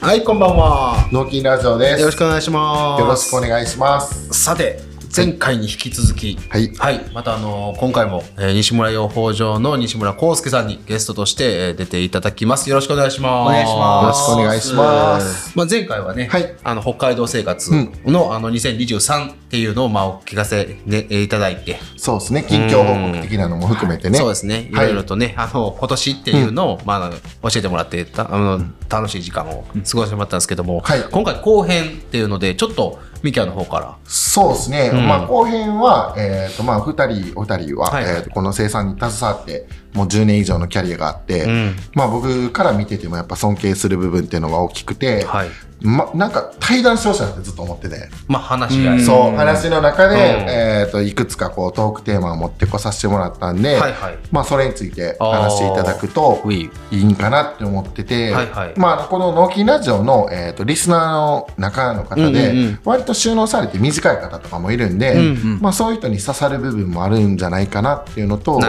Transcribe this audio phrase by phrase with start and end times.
[0.00, 1.10] はい、こんばんは。
[1.12, 2.00] 納金ラジオです。
[2.00, 3.00] よろしくお願いします。
[3.02, 4.32] よろしくお願いします。
[4.32, 4.80] さて、
[5.14, 6.72] 前回に引き続き、はい。
[6.76, 12.70] はい、またあの今回も、えー西村養蜂場の西村康介さんにゲストとして、えー出ていただきます。
[12.70, 13.48] よろしくお願いします。
[13.48, 15.58] お願いしますよろしくお願いします。
[15.58, 17.72] まあ、前回はね、はいあの北海道生活
[18.06, 22.44] の,、あの2023っていうのをまあお聞かせ、ね、いただいて、そうですね。
[22.48, 24.18] 近況報告的なのも含めてね。
[24.18, 27.10] そうですねいはいろいろとね、あの今年っていうのを、ま
[27.42, 33.96] あ、教えてもらってたあの楽しい時間を過ごしてもらったんですけども、はい今回後編っていうのでちょっとミキャの方から。
[34.04, 34.90] そうですね。
[34.92, 35.06] うん。
[35.06, 38.04] まあ後編は、えっ、とまあ二人、お二人は、はい。
[38.04, 41.76] はいえーとこの生産に携わって、もう10年以上のキャリアがあって、うん。
[41.94, 45.48] まあ僕から見ててもやっぱ尊敬する部分っていうのが大きくて、はい
[45.80, 48.08] ま、なんか対談してほしいなってずっと思ってて。
[48.28, 50.20] まあ話し合い、そう、話の中で、うん。
[50.48, 54.18] えっ、と、いくつかこうトークテーマを持ってこさせてもらったんで、はいはい。
[54.30, 56.70] まあそれについて話していただくとい。
[56.92, 58.74] いんかなって思ってて、はいはい。
[58.76, 62.78] まあこの納金ラジオの、えー、とリスナーの中の方で、うんうんうん。
[62.84, 65.60] 割と収納されて短い方とかもいるんで、うんうん。
[65.60, 68.60] まあそういう人に刺さる部分もあるんじゃないかなっていうのと、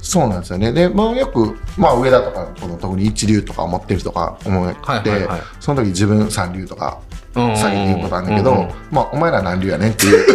[0.00, 0.72] そうなんですよね。
[0.72, 5.40] で、まあよく、まあ上田とか、この特に一流とか持ってる人が思って、はいはいはい。
[5.60, 7.00] その時自分三流とか、
[7.34, 10.26] うん下げて言うことあるんだけど、まあお前ら何流やねんっていう。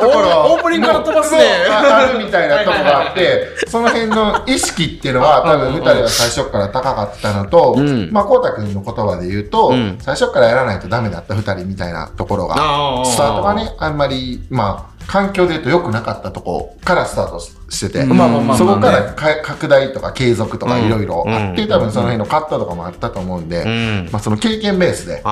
[0.00, 1.40] ところオープニングから飛ばすね。
[1.68, 8.10] ああるみたいなとこがあって、その辺の意識っていうのは多分二人は最初から高かったのと、うん。
[8.10, 9.98] まあ、こうたくんの言葉で言うと、うん。
[10.00, 12.54] 最初からやらないとダメだった二人みたいなところが、
[13.04, 21.68] スタートがね、あんまり、まあ、環境で言うと良くなかったとこからスタートしてて、まあまあまあまあそこからねか拡大とか継続とかいろいろあって、うん。
[21.68, 23.68] 多分その辺のカットとかもあったと思うんで、う
[24.06, 24.08] ん。
[24.12, 25.28] まあ、その経験ベースで、こ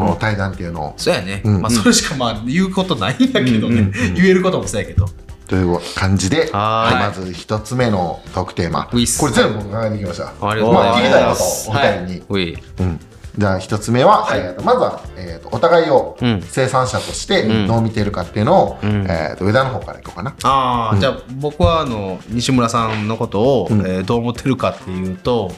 [0.00, 1.60] の対談っていうのを、そうやね、うん。
[1.62, 5.06] まあそれしかまあ言うことないんだけどね、言えることもそうやけど。
[5.46, 6.94] という感じで、はーい。
[6.94, 8.86] はいまず一つ目のトークテーマ。
[8.86, 10.48] これ全部僕考えてきました。
[10.48, 10.90] ありがとうございます。
[10.90, 13.09] まあ、聞きたいことをお二人に。
[13.38, 14.40] じゃあ一つ目は、はい。
[14.40, 16.42] えーとまずは、えーとお互いをうん。
[16.42, 17.66] 生産者としてうん。
[17.66, 19.06] どう見てるかっていうのを、うん。
[19.08, 20.34] えーと上田の方からいこうかな。
[20.42, 23.80] ああ、じゃあ僕はあの西村さんのことを、うん。
[23.80, 25.52] えーどう思ってるかっていうと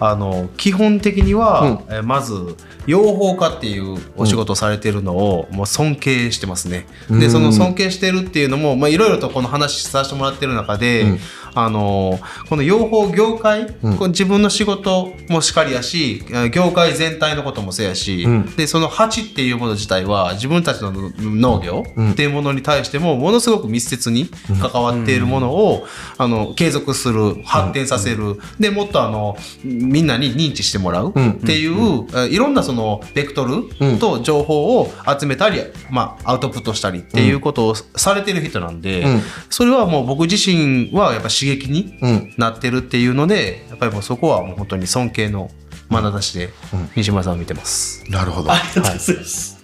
[0.00, 2.56] あの基本的には、えーまず
[2.86, 6.86] 養蜂家っていうお仕事をされてるのを、もう尊敬してますね。
[7.08, 7.30] でうん。
[7.30, 11.18] その尊敬してるっていうのもまあいろいろとこの話させてもらってる中で、うん
[11.54, 12.18] あの
[12.48, 13.98] この養蜂業界、うん。
[14.12, 18.56] 自分の仕事もしかりやしえー業界全体のこともそうやし、うん。
[18.56, 22.10] でその蜂っていうもの自体は自分たちの農業うん。
[22.12, 24.28] っていうものに対してもものすごく密接に
[24.60, 25.86] 関わっているものを、
[26.18, 31.30] あの継続する発展させる、でもっとあのみんなに認知してもらううん。
[31.32, 39.20] っていう、えいろんなそのベクトルと情報を集めたり、まあ、アウトプットしたりっていうことをされてる人なんで、うん。
[39.50, 42.34] それはもう僕自身はやっぱ刺激にうん。
[42.38, 45.50] なってるっていうのでやっぱりもうそこはもう本当に尊敬の
[45.90, 46.50] 眼差しで
[46.96, 48.04] 西村さんを見てます。
[48.10, 48.50] なるほど。
[48.52, 48.98] ありがとうござい。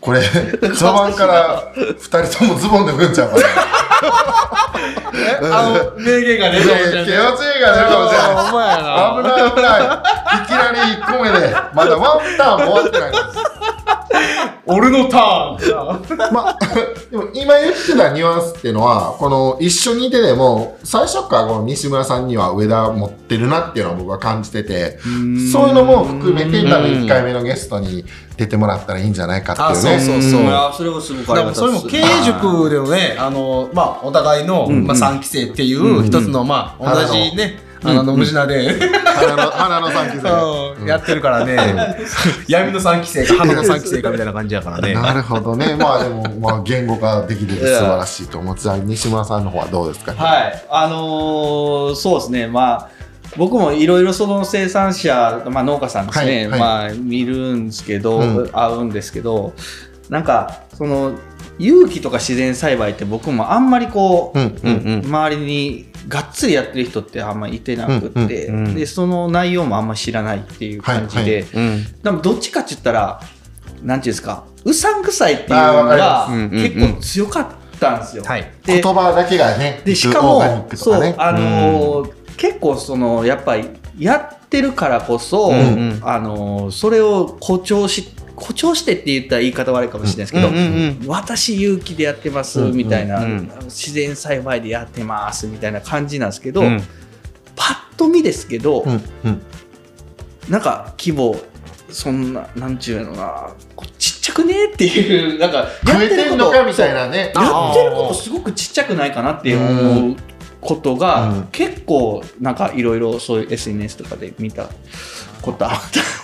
[0.01, 3.43] これ、序盤から二人ともズボン脱ぐんちゃうかな。
[5.41, 8.47] あの名言が出ね気持ちいいが出るかもしれない。
[9.17, 9.81] 危ない危ない。
[10.43, 13.13] いきなり1個目で、まだワンターンも終わってない。
[14.71, 16.59] 俺のターンまあ、
[17.11, 24.99] でも今言ってたニュアンスっていうのは、この一緒にいてでも、最初からこの西村さんには上田持ってるなっていうのを僕は感じてて、
[25.51, 28.05] そういうのも含めて多分1回目のゲストに
[28.39, 29.75] 出てもらったらいいんじゃないかっていうね。
[29.97, 31.55] あそうそうそうそれもすごくありがた。
[31.57, 40.31] それも経営塾でのね、あの、まあ、お互いの、まあ、3期生っていう一つの、まあ、同じね、あの、ムジナで、花の、花の3期生。
[40.81, 41.57] うんやってるからね、
[42.47, 44.95] 闇の3期生か、 花の3期生かみたいな感じやからね。
[44.95, 45.75] なるほどね。
[45.77, 48.57] まあでも、まあ言語化できてて素晴らしいと思 う。
[48.57, 50.13] じゃあ西村さんの方はどうですか？
[50.17, 50.65] はい。
[50.71, 52.47] あのーそうですね。
[52.47, 52.89] まあ、
[53.37, 59.53] 僕もいろいろその生産者、まあ農家さんですね、はいはいまあ見るんですけど、うん会うんですけど、
[60.09, 61.13] なんか、その、
[61.59, 64.69] 有機とか自然栽培って僕もあんまりこう、うんう
[65.03, 65.05] ん。
[65.05, 72.03] 周りにがっつりやってる人ってあんまりいてなくって、うんうんうんでその内容もあんま知らないっていう感じで、はいはいうん。
[72.03, 73.21] でもどっちかって言ったら
[73.83, 78.23] なんていうんですかうさんくさいっていうのが結構強かったんですよ。
[78.25, 78.43] はい。
[78.65, 81.15] で言葉だけがね、でしかもそう。
[81.19, 83.69] あのー結構そのやっぱり
[83.99, 90.63] やってるからこそ、んあのーそれを誇張し誇張してって言ったら言い方悪いかもしれないですけど、うんうん
[91.03, 91.09] うん。
[91.09, 96.81] 私勇気でやってますうんみたいな、うん自然栽培でやってますみたいな感じなんですけど、うん。
[97.57, 99.43] パッと見ですけど、うんうん。
[100.49, 101.37] なんか規模
[101.91, 107.33] そんななんちゅうのなこうちっちゃくねっていうなんかや食えてんのかみたいなね。
[107.35, 110.17] やってることすごくちっちゃくないかなって思う
[110.61, 111.49] ことが、うん。
[111.53, 114.69] 結構なんかいろいろそういう SNS とかで見た
[115.43, 115.71] こた。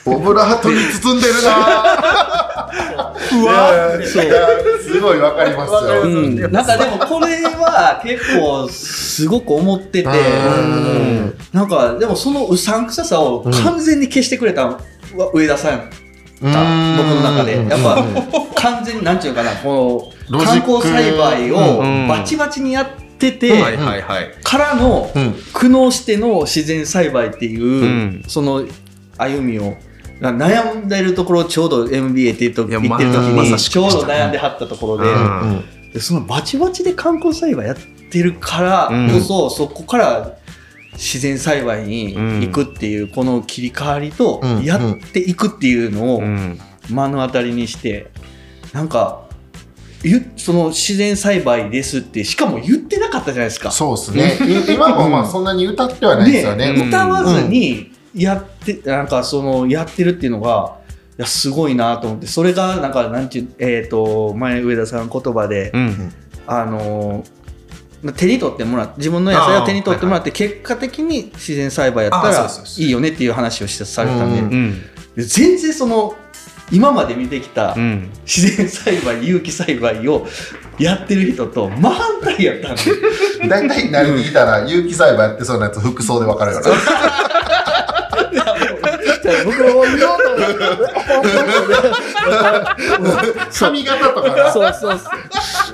[0.06, 3.14] オブラートに包んでるな。
[3.14, 3.98] ふわ。
[3.98, 6.02] ーそうすごいわかりますよ。
[6.02, 11.34] うん、なんかでもこれは結構すごく思っててうん。
[11.52, 14.72] なんかでもそのうさんくささを完全に消してくれたの
[15.16, 15.88] は上田さんやった
[16.42, 17.56] 僕の中で。
[17.56, 18.04] やっぱ
[18.54, 22.08] 完全になんていうかなこの観光栽培をうん。
[22.08, 24.34] バチバチにやってて、はいはいはい。
[24.42, 25.32] からのうん。
[25.52, 28.24] 苦悩しての自然栽培っていう、ん。
[28.26, 28.64] その
[29.18, 29.74] 歩みを
[30.20, 35.12] な悩んでるところちょうど MBA って言ってる時まにちょうど悩んではったところで。
[35.12, 37.76] うんでそのバチバチで観光栽培やっ
[38.10, 40.32] てるからこそ、そこから
[40.94, 44.64] 自然栽培に行くっていう、この切り替わりとうん。
[44.64, 46.58] やっていくっていうのをうん。
[46.90, 48.10] 目の当たりにして
[48.72, 49.23] なんかゆ
[50.36, 53.70] その自然栽培ですってしかも言ってなかったじゃないですか。
[53.70, 54.36] そうですね。
[54.70, 56.74] い今もまあそんなに歌ってはないですよね。
[56.76, 56.88] うん。
[56.88, 59.06] 歌わずにやって、なん。
[59.06, 60.76] かそのやってるっていうのが
[61.18, 62.92] いやすごいなと思ってそれがなん。
[62.92, 63.28] かなん。
[63.28, 65.08] ていうえっ、と前上田さん。
[65.08, 66.12] 言葉で、うん。
[66.46, 67.44] あのー
[68.12, 74.34] 手に取ってもらって自分の野菜を手に取ってもらって結果的に自然栽培やったあらいいよねっていう話をしてされたん。
[74.34, 74.44] で、うん。
[74.44, 74.82] うん。
[75.16, 76.14] で全然その
[76.72, 80.26] 今まで見てきたうん自然栽培有機栽培を
[80.78, 82.82] やってる人と真反対やったんで
[83.48, 86.66] 大体何にいたら有機栽培やってそうなやつ服装でわかるよね。
[89.44, 90.48] 僕も言おうと思っ
[93.24, 94.98] て髪型とかなそうそう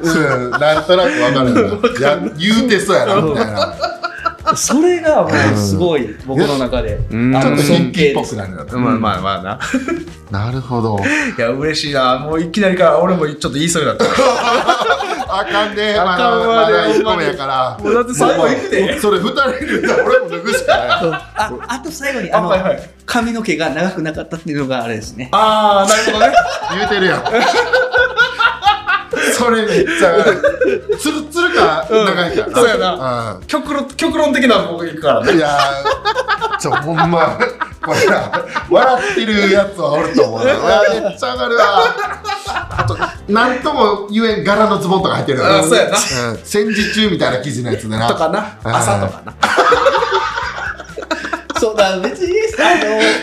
[0.04, 1.80] そううんなんとなくわかるよ。
[1.98, 3.74] いや、言うてそうやな、みたいな。
[4.56, 7.36] それがもうすごい僕の中で、うん。
[7.36, 8.34] あの尊敬です。
[8.34, 8.72] くなるよね。
[8.72, 9.60] まあまあまあな。
[10.30, 10.98] なるほど。
[10.98, 12.18] いや嬉しいな。
[12.18, 14.04] もういきなりから俺もちょっと言いそうになった。
[15.32, 17.78] あかんで、あかんわまだね1個目やから。
[17.80, 18.98] もうだって最後言って。
[19.00, 20.88] それ2人いるんだ俺も脱ぐしかない。
[21.36, 22.90] ああと最後にあの、はいはい。
[23.06, 25.28] 髪の毛が長くなかったっていうのがあれですね。
[25.32, 26.34] ああなるほどね。
[26.78, 27.24] 言うてるやん。
[29.36, 30.24] それめっちゃ、
[30.98, 32.46] つるつるか長いか。
[32.54, 33.38] そうやな。
[33.46, 35.32] 極論極論的な僕行くからね。
[35.32, 35.38] うん。
[35.38, 37.36] いやー、ちょ、ほんま、
[37.84, 38.30] これな、
[38.70, 40.54] 笑ってるやつはおると思うめっ
[41.18, 41.64] ちゃ上がるわ。
[42.70, 42.96] あと、
[43.32, 45.90] なんとも言えん柄のズボンとか入ってるよあそうやな。
[45.90, 46.38] うん。
[46.44, 48.08] 戦時中みたいな生地のやつでな。
[48.08, 48.58] とかな。
[48.64, 48.76] うん。
[48.76, 49.34] 朝とかな。
[51.60, 52.74] そうだ別にあ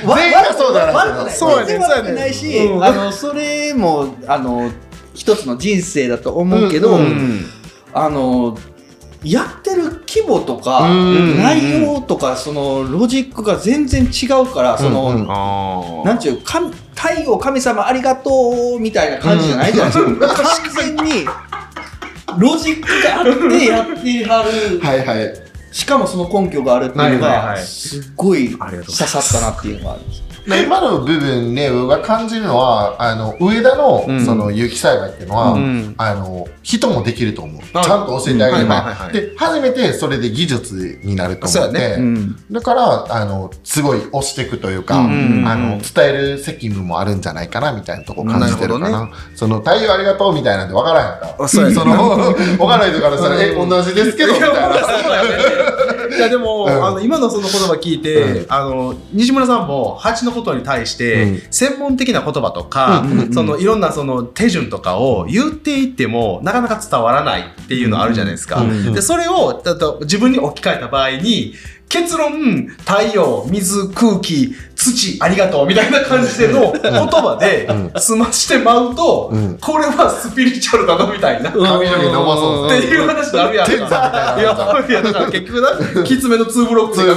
[0.05, 1.29] の全員がそうだな。
[1.29, 4.71] そうやね全然悪くないし、そうやねうんあのそれもあの
[5.17, 7.45] 一つの人生だと思うけど、うんうん。
[7.93, 8.57] あの
[9.23, 21.25] やってる規模とか、うん内容とかそのロジックが全然違うからその、なんちゅう神太陽神様ありがとうみたいな感じじゃないじゃないですか、 完全に
[22.37, 24.79] ロジックがあってやってはる。
[24.79, 25.47] はいはい。
[25.71, 34.25] しかもその根拠があるっていうのがはいすっごい刺さったなっていうのがあるんですで今の部分ね、僕が感じるのは、あの、上田の、うん。
[34.25, 35.93] その有機栽培っていうのは、うん。
[35.97, 37.61] あの、人もできると思う。
[37.61, 39.09] ちあゃんと教えてあげれば。
[39.11, 41.95] で、初めてそれで技術になると思って、ね。
[41.99, 42.35] うん。
[42.49, 45.43] だから、あの、すごい押していくというか、うん。
[45.45, 48.89] あの、伝える責務もあるんじゃないかな、みたいなとこ感じてるかな。
[48.89, 51.43] なるその、太陽ありがとうみたいなんで分からへんか。
[51.43, 55.96] あ その、分からない人からしたら、え、同じですけど、みたいな。
[56.17, 56.85] いやでも、うん。
[56.85, 61.41] あの今のその言葉聞いて、あの西村さんも蜂のことに対して、うん。
[61.51, 63.33] 専門的な言葉とか、うんうんうん。
[63.33, 68.61] そのいろんなその手順とかを言っていってもなかなか伝わらないっていうのあるじゃないですか。
[68.61, 68.93] うんうん。
[68.93, 71.53] でそれをだと自分に置き換えた場合に
[71.89, 79.57] 結論太陽水空気土ありがとうみたいな感じでの言葉で済ましてまうと、うん。
[79.59, 81.49] これはスピリチュアルだなみたいな。
[81.51, 83.73] 髪の毛伸ばそうっていう話になるやんか。
[84.37, 84.53] いや、いや
[85.01, 85.71] だから結局な、
[86.03, 86.97] きつめのツーブロック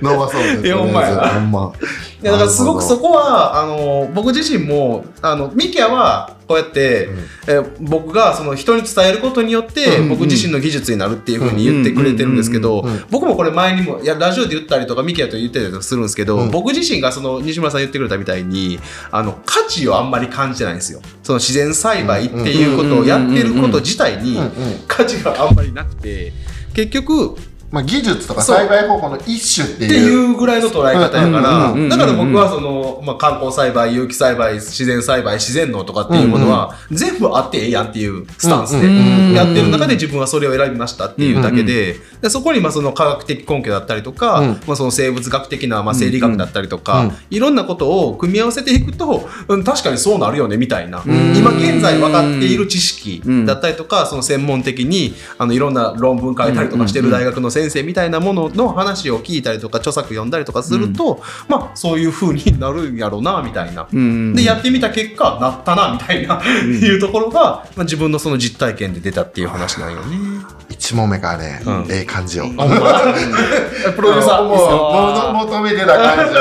[0.00, 1.28] 伸ばそうですいやほんまやな。
[1.28, 1.72] ほんま。
[2.20, 3.08] いやだからすごくそこ。
[3.08, 7.18] こはあの僕自身もあのミキヤはこうやって、うん。
[7.18, 16.50] え僕がその人に伝えることによって、うん僕自身の技術になるっていうふうに言ってくれてるんですけどうんうんうん僕もこれ前にもいやラジオで言ったりとかミキヤと言ってたりとかするんですけど、うん。
[16.50, 18.78] 僕自身がその西村さん言ってくれたみたいに
[19.10, 21.00] あの価値をあんまり感じてないんですよ。
[21.22, 24.50] その自然栽培っていうことをやってること自体にうんうん。
[24.86, 26.32] 価値があんまりなくて
[26.74, 27.36] 結局
[27.70, 30.18] まあ、技術とか栽培方法の一種ってっていう。
[30.28, 44.48] いうぐらいの捉え方やから、だから僕はその、まあ、観光栽培、有機栽培、自然栽培、自然農とかっていうものは、全部あってええやんっていうスタンスでやってる中で自分はそれを選びましたっていうだけで、でそこにまあその科学的根拠だったりとか、うん。
[44.66, 47.12] まあ、その生物学的なまあ生理学だったりとか、うん。
[47.30, 51.36] いろんなことを組み合わせていくと、うん、確かにそうなるよねみたいな、ん。
[51.36, 63.88] 今現在分かっている知識うんだったりとか、その専門的にあのいろんな論文書いたりとかしてる大学の先生みたいなものの話を聞いたりとか著作読んだりとかすると、まあそういう風になるんやろうなみたいな。
[63.92, 70.16] うんでやってみた結果なったなみたいな、いうところが、まあ、自分のその実体験で出たっていう話なんよね。
[70.70, 72.46] 1問目からね、うんええ感じよ。
[72.54, 76.40] プロデューサーも求めてた感じよ。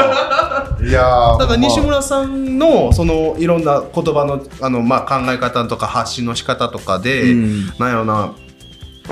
[0.90, 8.32] いやーだから西ま村さんのそのいろんな言葉のあの、まあ、考え方とか発信の仕方とかで、うんなんやろな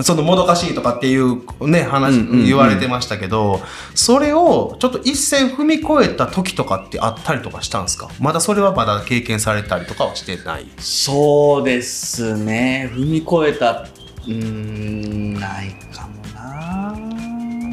[0.01, 3.61] そのもどかしいとかっていうね話、言われてましたけど
[3.93, 8.09] それをちょっと一線踏み越えた時とかってあったりとかしたんですか？
[8.19, 10.65] まだそれはまだ経験されたりとかはしてない。
[10.77, 12.91] そうですね。
[12.93, 13.87] 踏み越えた
[14.25, 17.24] うーんないかもな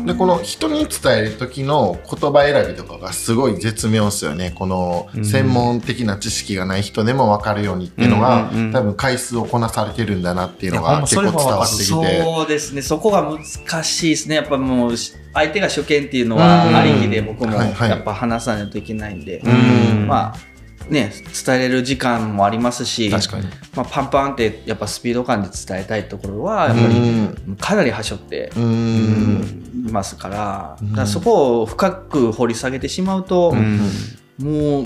[0.05, 4.53] でこの人に伝える時の言葉選びとかがすごい絶妙ですよね。
[4.55, 5.25] このうん。
[5.25, 8.73] 専門的な知識がない人でも分かるようにっていうのが、うんうんうん。
[8.73, 11.85] 多分回数をこなされてるんだなっていうのが結構伝わってきて。
[11.85, 12.83] そうですね。
[12.83, 14.37] そこが難しいですね。
[14.37, 16.77] やっぱもうし相手が初見っていうのはうん。
[16.77, 20.07] ありきで僕もやっぱ話さないといけないんで、うん。
[20.07, 20.52] まあ
[20.93, 21.13] ね
[21.45, 23.47] 伝えれる時間もありますし確かに。
[23.75, 29.89] まあ、パンパンってやっぱスピード感で伝えたいところはやっぱりかなりはしょってうーん。
[29.89, 30.91] いますから,、うん。
[30.91, 33.81] だからそこを深く掘り下げてしまうと、うん。
[34.39, 34.85] もう、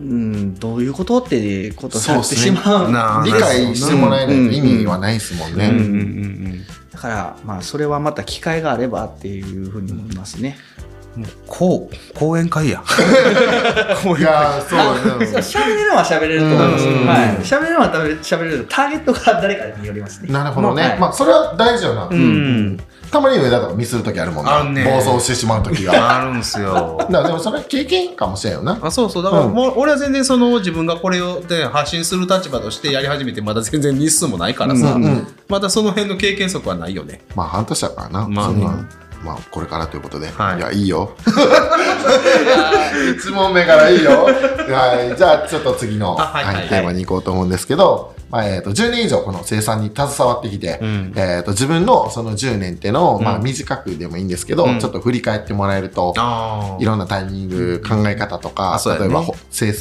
[0.00, 2.92] うん、どういうことっていうことになってしまう。
[2.92, 6.64] なあ理解してもらえないと意味はないですもんね。
[6.92, 10.56] だからまあそれはまた機会があればっていうふうに思いますね。
[10.84, 10.89] うん
[11.46, 12.82] こう講演会や
[14.02, 16.86] 講演会いやーそうね 喋れるのは喋れると思います。
[16.86, 17.18] うんはい。
[17.42, 18.66] 喋れるのは喋れる。
[18.68, 20.32] ターゲットが誰かによりますね。
[20.32, 20.82] なるほどね。
[20.82, 22.08] はいまあ、それは大事よな。
[22.10, 26.20] うんたまに上だとミスるときあるもんね暴走してしまうときが。
[26.20, 28.78] あるんすよだからでもそれは経験かもしれんよな。
[28.80, 34.96] あそうそうだからうんもう俺は全然その自分がこれをで発信する立場としてやり始めてまだ全然日数もないからさ、
[35.48, 38.28] まだその辺の経験則はないよねまあ半年だからな。
[38.28, 38.50] まあ
[39.22, 40.28] まあこれからということで。
[40.28, 41.12] はいいや、いいよ。
[41.24, 44.24] 1問目からいいよ。
[44.24, 45.16] はい。
[45.16, 59.72] じゃあちょっと次の、あはいはいはいテーマに行こうと思うんですけど、まあ、えっと、10年以上この生産に携わってきて、うんえっと、自分のその10年っていうのを、まあうん短くでもいいんですけど、うんちょっと振り返ってもらえると、あいろんなタイミング、考え方とか、例えばほせい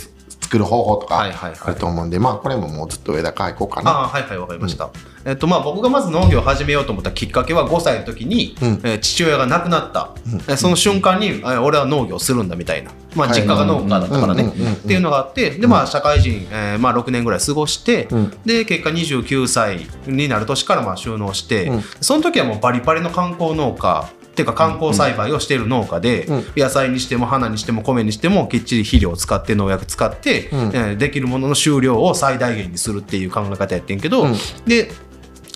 [0.41, 3.91] 作る方法とかあると思うんで、まあこれももうずっと上田から行こうかな。
[3.91, 4.89] あはいはいわかりました、
[5.25, 8.67] えっとまあ僕がまず農業を始めようと思ったきっかけは5歳の時に、うん。
[8.83, 10.11] えー父親が亡くなった、
[10.47, 12.91] えーその瞬間に、えー俺は農業するんだみたいな。
[13.15, 13.41] まあはい。
[13.41, 18.33] 実家が農家だったからね、うんうんうんうんっていうのがあってでまあ社会人、えーまあ6年ぐらい過ごして、うん。
[18.45, 21.83] で結果29歳になる年からまあ収納して、うん。
[22.01, 26.45] その時はもうバリバリの観光農家っていうか観光栽培をしている農家で、うん。
[26.55, 30.59] 野菜にしても花にしても米にしてもきっちり肥料を使って農薬使って、うん。
[30.59, 34.35] えーできるものの収量を最大限にするっていう考え方やってんけど、うん。
[34.65, 34.91] で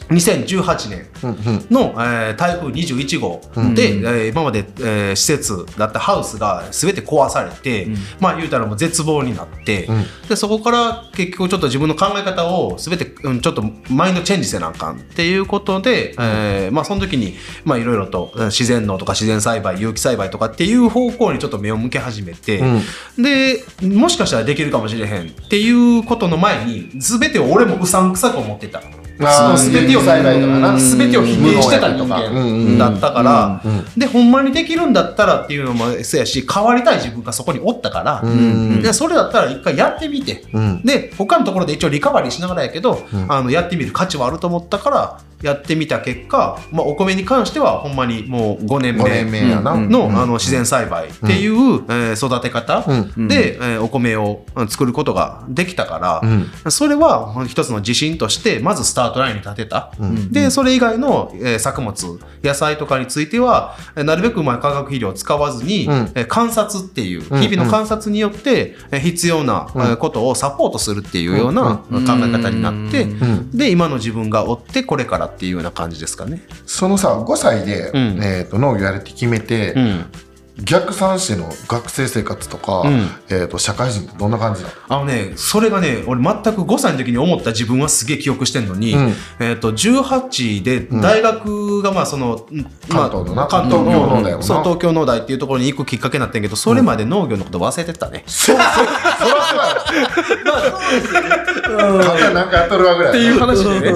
[0.09, 1.07] 2018年
[1.69, 7.95] の、えー台風21号で、うんえー今まで、えー施設だったハウスが全て壊されて、うん。
[8.19, 10.05] まあ言うたらもう絶望になって、うん。
[10.27, 22.61] でそこから結局ちょっと自分の考え方を全て、うん、ちょっとマインドチェンジせなあかんっていうことで、えーまあその時にまあいろいろとうん自然農とか自然栽培有機栽培とかっていう方向にちょっと目を向け始めて、
[23.17, 28.81] でもしかしたらできるかもしれへんっていうことの前に全てを俺もうさんくさく思ってた。
[29.31, 32.77] その全てを栽培とかな全てを否定してた人うんうんうん。
[32.77, 33.61] 間だったから、
[33.97, 38.81] でほんまにできるんだったらっていうのもそうやし変わりたい自分がそこにおったから、うん。
[38.81, 40.81] でそれだったら一回やってみて、うん。
[40.83, 43.31] で他のところで一応リカバリーしながらやけど、うん。
[43.31, 49.41] あのやってみる価値はあると思ったからやってみた結果、まあ、お米に関してはほんまにもう5年5年目
[49.89, 50.17] の,、うん。
[50.17, 51.53] あの自然栽培っていう、
[51.89, 53.27] えー育て方うん。
[53.27, 56.71] で、えーお米をうん作ることができたから、うん。
[56.71, 59.91] それは一つの自信としてまずスタートラインに立てた。
[59.99, 60.31] うん。
[60.31, 65.89] でそれ以外の、えー作物野菜とかについてはえーなるべくまあ化学肥料を使わずに、
[66.29, 67.41] 観察っていううん。
[67.41, 69.67] 日々の観察によって、えー必要な、
[69.99, 72.03] ことをサポートするっていうような考うん。
[72.03, 73.07] え方になって、
[73.53, 76.41] で今の自分が追ってこれからっていうような感じですかね。
[76.65, 80.05] そのさ5歳で、うんえー、と農業やるって決めて、うん
[80.61, 83.09] 逆算しての学生生活とか、うん。
[83.29, 84.75] えー、と社会人ってどんな感じなの？
[84.89, 89.13] あのね、それがね、俺全く5歳の時に思った自分はすげえ記憶してんのに、うん。
[89.39, 93.09] えっ、と、18で大学がまあその、うんまあ
[93.47, 98.23] 関東の東農大そう、東京農大っていうところに行くきっかけになってんけど、それまで農業のこと忘れてたね。
[98.27, 98.71] そうそうそ
[99.25, 99.81] らそうやろ。
[102.03, 103.91] 肩なんかやっとるわぐらいっていう話でで、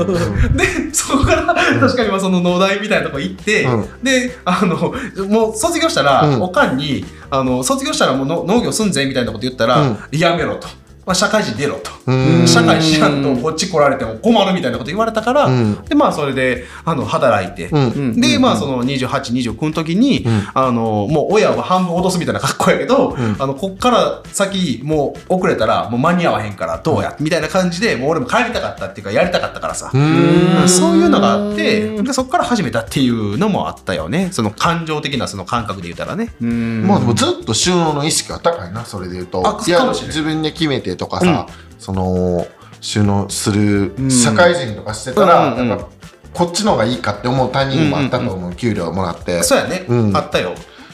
[0.94, 4.04] そこから確かにまあその農大みたいなとこ行って、うん。
[4.04, 4.96] で、あの、
[5.28, 10.68] もう卒業したら、うんおかんに、あの、卒業したらもうの農業すんぜみたいなこと言ったら、うんやめろと。
[11.08, 11.90] まあ、社会人出ろと。
[12.06, 12.46] うん。
[12.46, 15.86] 社会知らんとこっち来られても困るみたいなこと言われたから、うん。
[15.86, 18.20] でまあそれであの働いて、うん。
[18.20, 20.48] でまあその2829の時に、うん。
[20.54, 23.36] あのもう親は半分脅すみたいな格好やけど、ん。
[23.40, 30.68] あのこっから先もう遅れたらもう間に合わへんからどうや、みたいな感じでもう俺も帰りたかったっていうかやりたかったからさ、うん。
[30.68, 34.28] そういうのがあってでそこから始めたっていうのもあったよね。
[34.34, 36.34] その感情的なその感覚で言ったらね。
[36.42, 39.48] まあでもずっと収納の意識が高いなそれで言うと。
[39.48, 41.48] あいやかもしれない自分で決めてとかさ、
[41.80, 42.48] その
[42.82, 45.86] 収納する社会人とかしてたら、うんうん
[46.34, 49.42] こっちの方がいいかって思うタイミングもあったと思う、給料もらって。
[49.42, 50.16] そうやね、うん。
[50.16, 50.54] あったよ。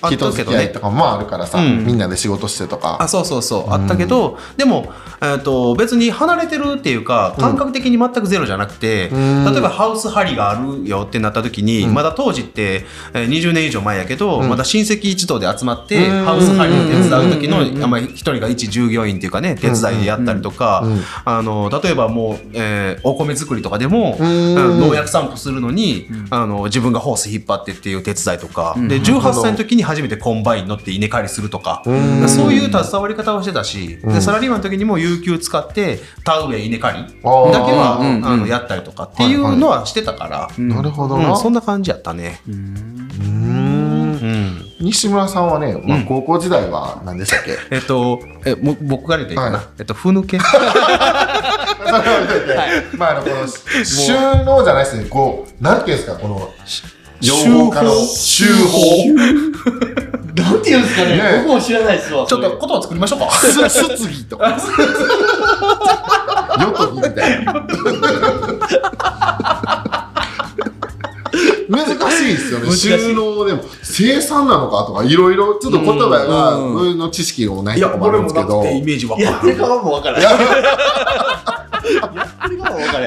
[0.10, 0.34] 人けどね。
[0.34, 0.80] 付き合いと。
[0.80, 1.86] かもあるからさ、うん。
[1.86, 2.98] みんなで仕事してとか。
[3.02, 3.72] あそうそうそう。
[3.74, 4.92] あったけど、でも、
[5.22, 9.46] えー、と別に離れてるっていうか感覚的に全くゼロじゃなくて、うん。
[9.46, 11.94] 例えばハウス張りがあるよってなった時に、うん。
[11.94, 14.50] まだ当時って、えー20年以上前やけど、うん。
[14.50, 16.26] まだ親戚一同で集まって、うん。
[16.26, 21.00] ハウス張りを手伝う時の、まあ一人が一従業員っていうかね手伝いでやったりとか、うん。
[21.26, 32.30] あの例えばもう、えーお米作りとかでも、農薬散布するのに、あの自分がホース引っ張ってっていう手伝いとか、で、なるほど18歳の時に初めてコンバイン乗って稲刈りするとか、うん。
[32.30, 34.14] そういう携わり方をしてたし、うん。
[34.14, 42.42] でサラリーマンの時にも有給使って田植え稲刈りだけは、あのやったりとかっていうのはしてたから、なるほどそんな感じやったね。
[44.80, 49.68] 西村さんはね、まあうん、高校時代は何でしたっけ、えっと、えも僕から言っていいかな、はい。
[49.80, 50.38] えっと、ふぬけ。
[52.98, 53.48] まああのこの
[53.86, 54.14] 収
[54.46, 55.06] 納じゃないですね。
[55.10, 56.50] こうなんていうんですかこの
[57.24, 59.06] 養蜂家の収法
[60.36, 61.18] なんていうんですかね。
[61.18, 62.26] ね僕も知らないですわ。
[62.26, 63.32] ちょっと言葉作りましょうか。
[63.40, 64.38] すすつぎと。
[64.38, 64.56] かよ
[66.76, 67.54] とぎみたいな。
[71.70, 72.72] 難しいですよね。
[72.72, 76.74] 収納でも生産なのかとかいろいろちょっと言葉がうん。
[76.74, 78.58] 僕の知識がないいや、とこもある俺もんですけど。
[78.58, 79.62] なくてイメージわかやってるる。
[79.62, 80.28] かもわからない
[82.44, 83.04] やってるかとか分かり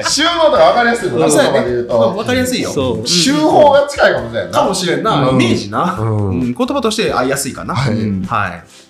[0.89, 1.59] やすいのあそうやね。
[1.59, 1.87] 言葉で言う。
[1.87, 2.69] わとかりやすいよ。
[2.69, 3.01] そう。
[3.01, 4.51] が近いかもしれないな。
[4.51, 5.35] かもしれんな、うん。
[5.35, 7.75] イメージな、言葉として合いやすいかな。
[7.75, 8.87] はい。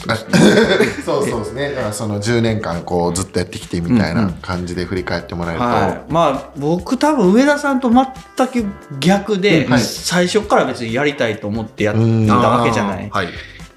[1.04, 1.70] そうそうですね。
[1.72, 8.06] だからその10年間こうずっとやってきてみたいな感じで振り返ってもらえると、はい、まあ僕多分上田さんと全
[8.48, 8.64] く
[8.98, 9.80] 逆で、はい。
[9.80, 13.10] 最初から別にやりたいと思ってやっうんたわけじゃない。
[13.10, 13.28] はい。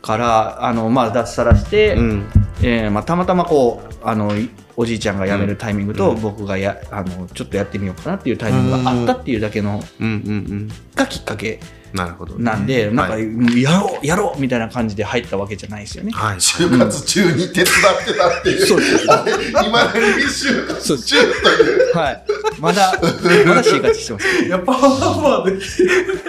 [0.02, 2.26] からあの、まあ、脱サラして、うん。
[2.62, 6.22] えーまあ、たまたまこうあのいおじいちゃんが辞めるタイミングと、うん。
[6.22, 9.84] 僕がやあのちょっとやってみようかなっていうタイミングがあったっていうだけの。
[10.96, 11.60] がきっかけ
[11.94, 16.12] なるほど、なんで、なんか、はいやろうやろうみたいな感じで入ったわけじゃないですよね。
[16.12, 16.38] はい。
[16.38, 22.24] 就活中に手伝ってたっていう、そうあれ今だに就活中というはい、
[22.60, 22.94] まだ
[23.46, 24.26] まだ就活してます。
[24.50, 25.58] やっぱ、まあ、で。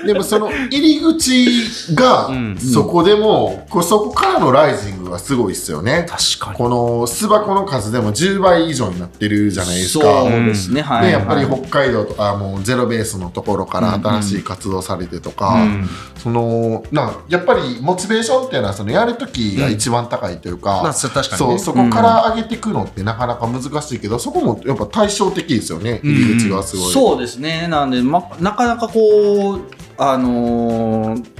[0.07, 2.59] でもその入り口が、うん。
[2.59, 6.07] そこでもこうそこからのライジングがすごいっすよね。
[6.09, 6.57] 確かに。
[6.59, 10.05] この巣箱の数でも10倍以上になってるじゃないですか。
[10.05, 11.07] そうですね、はい。
[11.07, 11.62] でやっぱりはい。
[11.62, 15.88] 北海道とかもうゼロベースのところから新しい活動されてとか、うん。
[16.22, 21.59] そのなやっぱりモチベーションっていうのはそのやる時が一番高いというか、まあ、そ確かに、そうね。
[21.59, 29.60] そこから上げていくのってなかなか難しいけどそこもやっぱ対照的ですよね入り口がすごい、そうですね、なんで、ま、なかなかこう、
[29.98, 31.34] あのー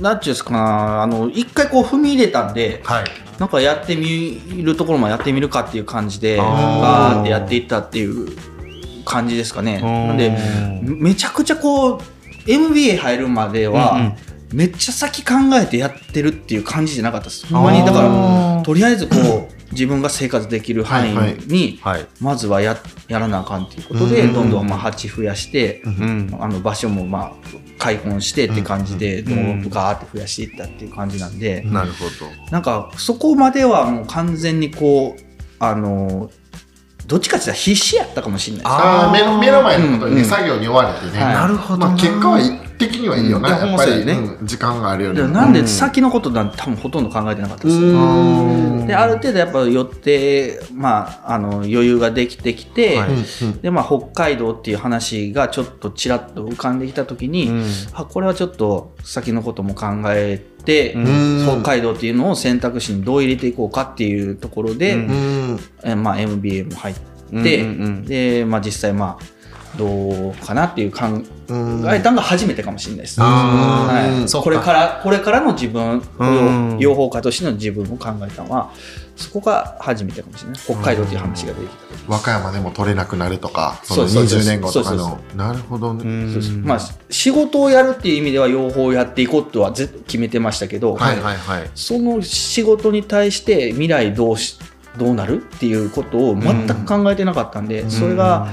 [0.00, 3.04] なんていうんですかな、あの一回こう踏み入れたんで、はい。
[3.38, 8.28] なんかやってみるところもやってみるかっていう感じで、バーってやっていったっていう
[9.04, 9.80] 感じですかね。
[9.80, 10.36] なんで、
[10.82, 12.00] めちゃくちゃこう、
[12.46, 17.46] MBA 入るまでは、うんうんめっちゃ先考えてやってるっていう感じじゃなかったです。
[17.52, 19.16] ほんまにだから、とりあえずこ
[19.50, 21.14] う、自分が生活できる範囲
[21.46, 22.06] に、はい。
[22.20, 22.76] まずはや
[23.08, 26.36] やらなあかんっていうことで、うんどんどんまあ鉢増やして、うん。
[26.38, 27.32] あの場所もまあ
[27.78, 32.30] 開放してって感じで、どうんんどんガーって増やしていったっていう感じなんで、なるほど。
[32.52, 35.22] なんかそこまではもう完全にこう
[35.58, 36.30] あの
[37.06, 38.74] どっちかって言ったら必死やったかもしれないです。
[38.74, 40.28] ああ目の目の前のことにね、うん。
[40.28, 41.34] 作業に追われてね、はい。
[41.34, 41.86] なるほどな。
[41.88, 42.38] まあ、結果は
[42.78, 43.54] 的にはいいよな、うん。
[43.56, 47.82] いややっぱり、ねうん時間があるよりなんで先のことなんて多分ほとんど考えてなかったですよ。
[47.82, 48.86] うん。
[48.86, 53.62] である程度やっぱ寄って、まあ、あの余裕ができてきて、はい。
[53.62, 57.64] でまあ、北海道っていう話がちょっとちらっと浮かんできた時に、うん。
[57.92, 60.53] あこれはちょっと先のことも考えて、ん
[61.44, 64.96] 北海道っていうのを選択肢にどう入れていこうかっていうところで、
[65.96, 66.94] まあ、MBA も入っ
[67.42, 67.64] て、
[68.02, 69.33] で、まあ、実際まあ
[69.76, 71.06] どうかなっていう考
[71.46, 73.20] うんえたのが初めてかもしれないです。
[73.20, 78.70] これからこれからの自分うん養蜂家としての自分を考えたのは
[79.16, 80.60] そこが初めてかもしれない。
[80.60, 84.28] 北海道っていう話が出てきた時和歌山でも取れなくなるとかそのそうそう。
[84.28, 85.18] そう20年後とかの。
[85.36, 86.04] なるほどね、
[86.62, 86.78] まあ
[87.10, 91.70] 仕事をやるっていう意味では養蜂をやっていこうとは決めてましたけど、はいはいはい。
[91.74, 94.58] その仕事に対して未来どうし
[94.96, 98.48] どうなるっていうことを全く考えてなかったんで、それが、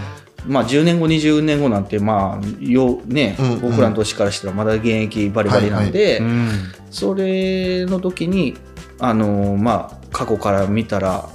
[0.48, 3.60] まあ、10年後20年後なんてまあよ、ねうんうん。
[3.62, 6.50] 僕らの年からしたらまだ現役バリバリなんで、うん。
[6.90, 8.56] それの時に
[9.00, 11.30] あのまあ過去から見たら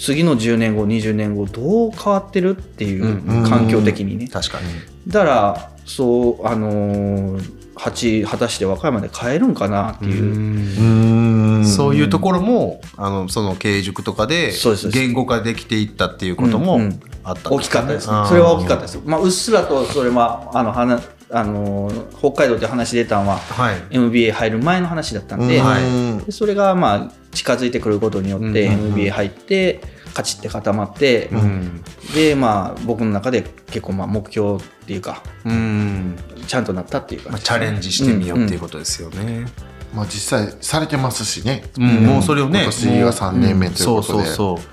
[0.00, 4.66] 次の10年後20年後どう変わってるっていう、うん環境的にね、確かに。
[5.08, 7.38] だからそうあの
[7.74, 10.88] 蜂果たして和歌山で買えるんかなっていう、う
[11.60, 11.66] ん。
[11.66, 14.52] そういうところもあのその経営塾とかで
[14.92, 18.24] 言語化できていったっていうこともうんうんあったん大きかったですね。
[18.26, 23.82] それは大きかったですまあうっすらとそれはあの話あの北海道って話出たのははい。
[23.90, 26.26] MBA 入る前の話だったんで,、はい。
[26.26, 28.88] でそれがまあ近づいてくることによってうん。
[28.88, 29.80] MBA 入って
[30.12, 31.82] カチッて固まって、うん。
[32.14, 36.18] でまあ僕の中で結構まあ目標っていうかうん。
[36.46, 39.46] ちゃんとなったっていうか、まあ、チャレンジしてみようっていうことですよね。
[39.94, 42.06] まあ、実際されてますしね、うん。
[42.06, 44.58] もうそれをね今年が3年目というそうことで、そうそう。
[44.58, 44.68] そ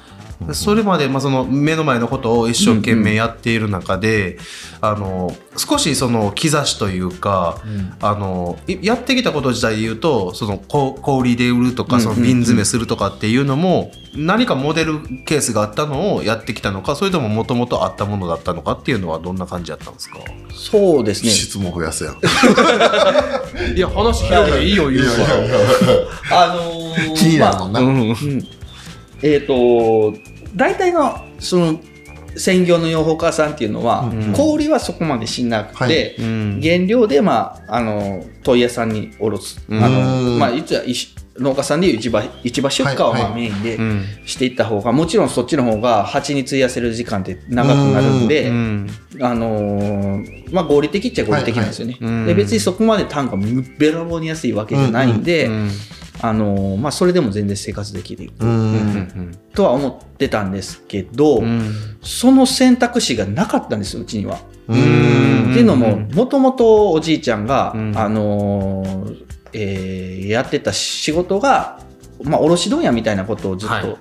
[0.75, 4.38] れまで、まあ、その目の前のことを一生懸命やっている中で、
[4.82, 7.62] あの少しその兆しというか、
[7.99, 20.19] あのいやってきたこと自体で言うとそのこ小売りで売るとかうんその瓶詰めするとかっていうのも何かモデルケースがあったのをやってきたのかそれとももともとあったものだったのかっていうのはどんな感じだったんですか？
[20.54, 21.32] そうですね。
[21.32, 22.15] 質問増やすやん。
[23.75, 25.12] いや話広げていいよ言うか
[26.32, 26.45] ら。
[26.45, 28.47] あのー 気になるもんな、うんうん。
[29.21, 30.13] えっ、と
[30.55, 31.79] 大体のその
[32.35, 34.33] 専業の養蜂家さんっていうのは、うん。
[34.33, 36.15] 小売りはそこまでしなくて、はい。
[36.17, 36.59] うん。
[36.62, 39.83] 原料で、まあ、あの問屋さんに卸す、うん。
[39.83, 43.29] あのまあ、いつは一農家さんでいう市場市場出荷をはいはい。
[43.29, 44.05] まあメインでうん。
[44.25, 48.89] していった方が、もちろんそっちの方が蜂に費やせる時間って長くなるんで、うん。
[49.21, 52.09] あのーまあ、合理的っちゃ合理的なんですよね、はい。
[52.09, 52.13] はい。
[52.13, 53.38] うんで別にそこまで単価
[53.77, 55.71] べらぼうに安いわけじゃないんで、うん
[56.21, 58.32] あのーまあ、それでも全然生活できる。
[58.39, 58.49] うん。
[58.49, 59.32] うん。
[59.53, 61.71] とは思ってたんですけど、うん。
[62.01, 64.39] その選択肢がなかったんですようちには。
[64.67, 65.51] うん。
[65.51, 67.97] っていうのももともとおじいちゃんが、うん。
[67.97, 71.79] あのーえーやってた仕事が、
[72.23, 73.97] まあ、卸問屋みたいなことをずっと、はい。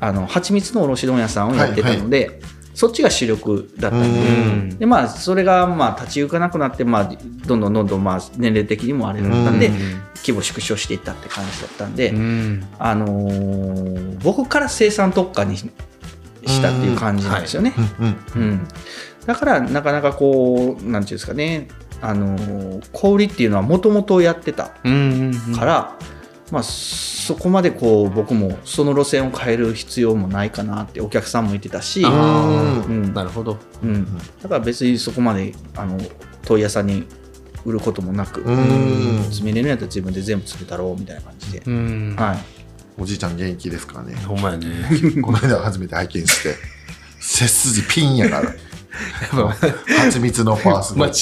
[0.00, 2.40] あの蜂蜜の卸問屋さんをやってたので、
[2.74, 4.18] そっちが主力だったんで。
[4.18, 4.78] うん。
[4.78, 7.12] でまあ、それがまあ立ち行かなくなって、まあ、
[7.46, 9.74] どんどんどんどんまあ年齢的にもあれだったんで、うん
[10.20, 12.66] 規模縮小していったって感じだったんで、うん。
[12.78, 15.64] あのー僕から生産特化にし
[16.62, 17.72] たっていう感じなんですよね。
[19.26, 21.68] だからなかなかこうなんていうんですかね、
[22.00, 25.96] あのー小売りっていうのはもともとやってたうんから、
[26.50, 32.12] まあ、そこまでこう僕もその路線を変える必要もないかなってお客さんも言ってたし、あう
[32.92, 33.04] ん。
[33.04, 33.58] ーなるほど。
[33.82, 35.98] うん、だから別にそこまであの
[36.44, 37.06] 問屋さんに
[37.64, 39.22] 売ることもなく、うん。
[39.24, 42.16] 詰めれるんやったら自分で全部詰めたろうみたいな感じで、うん。
[42.18, 42.38] はい、
[42.98, 44.14] おじいちゃん元気ですからね。
[44.16, 44.66] ほんまやね。
[45.22, 46.54] この間初めて拝見して。
[47.20, 48.54] 背筋ピンやから
[48.90, 51.12] 蜂蜜のファースぱ間違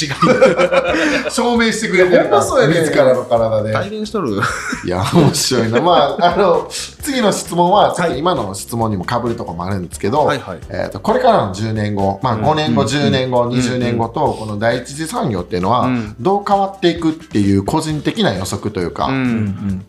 [1.25, 2.81] ト証明してくれてるほんまそうやね。
[2.81, 3.71] 自らの体で。
[3.71, 3.73] い。
[3.73, 4.41] 体現しとる。
[4.85, 5.81] いや面白いな。
[5.81, 8.19] まああの次の質問ははい。
[8.19, 10.59] 今の質問にもかぶるところもあるんですけど、はいはい。
[10.71, 12.89] えー、とこれからの10年後、まあ、5年後、うん。
[12.89, 16.17] 10年後、20年後とこの第一次産業っていうのはうん。
[16.19, 19.45] どう変わっていくっていう個人的な予測というか、ううん。
[19.47, 19.85] ん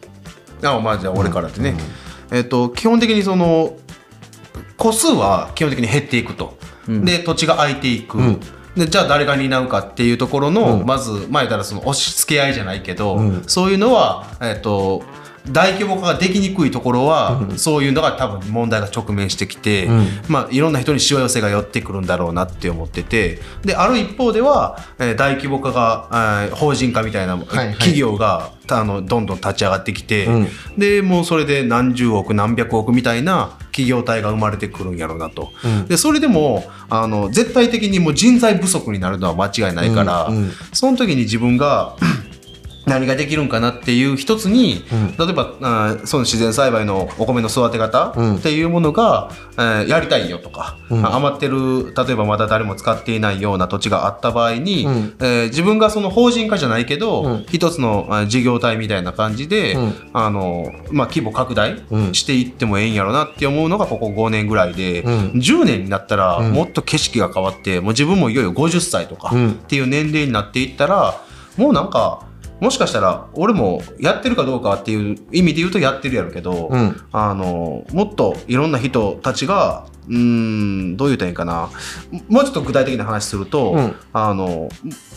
[0.64, 1.76] あまあじゃあ俺からってね。
[2.32, 3.76] えっと基本的にその
[4.78, 6.59] 個数は基本的に減っていくと。
[6.90, 7.06] うん。
[7.06, 8.18] で土地が空いていく。
[8.18, 8.40] うん。
[8.76, 10.86] でじゃあ誰が担うかっていうところの、うん。
[10.86, 13.44] まず前からその押し付け合いじゃないけど、うん。
[13.48, 15.04] そういうのは、えっと
[15.52, 17.58] 大規模化ができにくいところは、うん。
[17.58, 20.08] そういうのが多分問題が直面してきて、うん。
[20.28, 27.74] まあ、いろんな人にしわ寄せが寄ってくるんだろうなって思っててである一方では、えー大規模化が、えー法人化みたいな、はいはい。
[27.74, 30.48] 企業があのどんどん立ち上がってきて、うん。
[30.78, 35.52] でもうそれで何十億何百億みたいな契企業体が生まれてくるんやろうなと。
[35.64, 35.86] うん。
[35.88, 40.30] でそれでもあの絶対的にもう人材不足になるのは間違いないから、
[40.74, 41.96] その時に自分が
[42.90, 45.16] 何ができるんかなっていう一つに、うん。
[45.18, 48.36] 例えばあーその自然栽培のお米の育て方うん。
[48.38, 51.06] っていうものが、えーやりたいよとか、うん。
[51.06, 55.16] あ余ってる例えばまだ誰も使っていないような土地があった場合に、うん。
[55.20, 57.46] えー自分がその法人化じゃないけど、うん。
[57.52, 59.94] 一つの事業体みたいな感じで、うん。
[60.14, 62.14] あのまあ、規模拡大うん。
[62.14, 65.14] していってもええんやろなって思うのがここ5年ぐらいで、うん。
[65.36, 66.52] 10年になったらうん。
[66.54, 69.52] もっと景色が変わってもう自分もいよいよ50歳とかうん。
[69.52, 71.22] っていう年齢になっていったら
[71.58, 72.24] もうなんか
[72.60, 77.02] もしかしたら俺もやってるかどうかっていう意味で言うとやってるやろうけど、うん。
[77.12, 81.70] あのもっといろんな人たちがうーんどう言うたらいいかな。
[82.28, 83.96] もうちょっと具体的な話すると、うん。
[84.14, 84.70] あの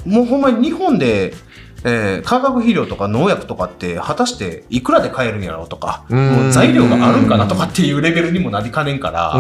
[0.07, 1.35] もうほんまに日本で、
[1.85, 6.31] えー化学肥料とか農薬とかって果たしていくらで買えるんやろうとかうん。
[6.31, 9.35] もう材料があるんかなとかっていうレベルにもなりかねんから、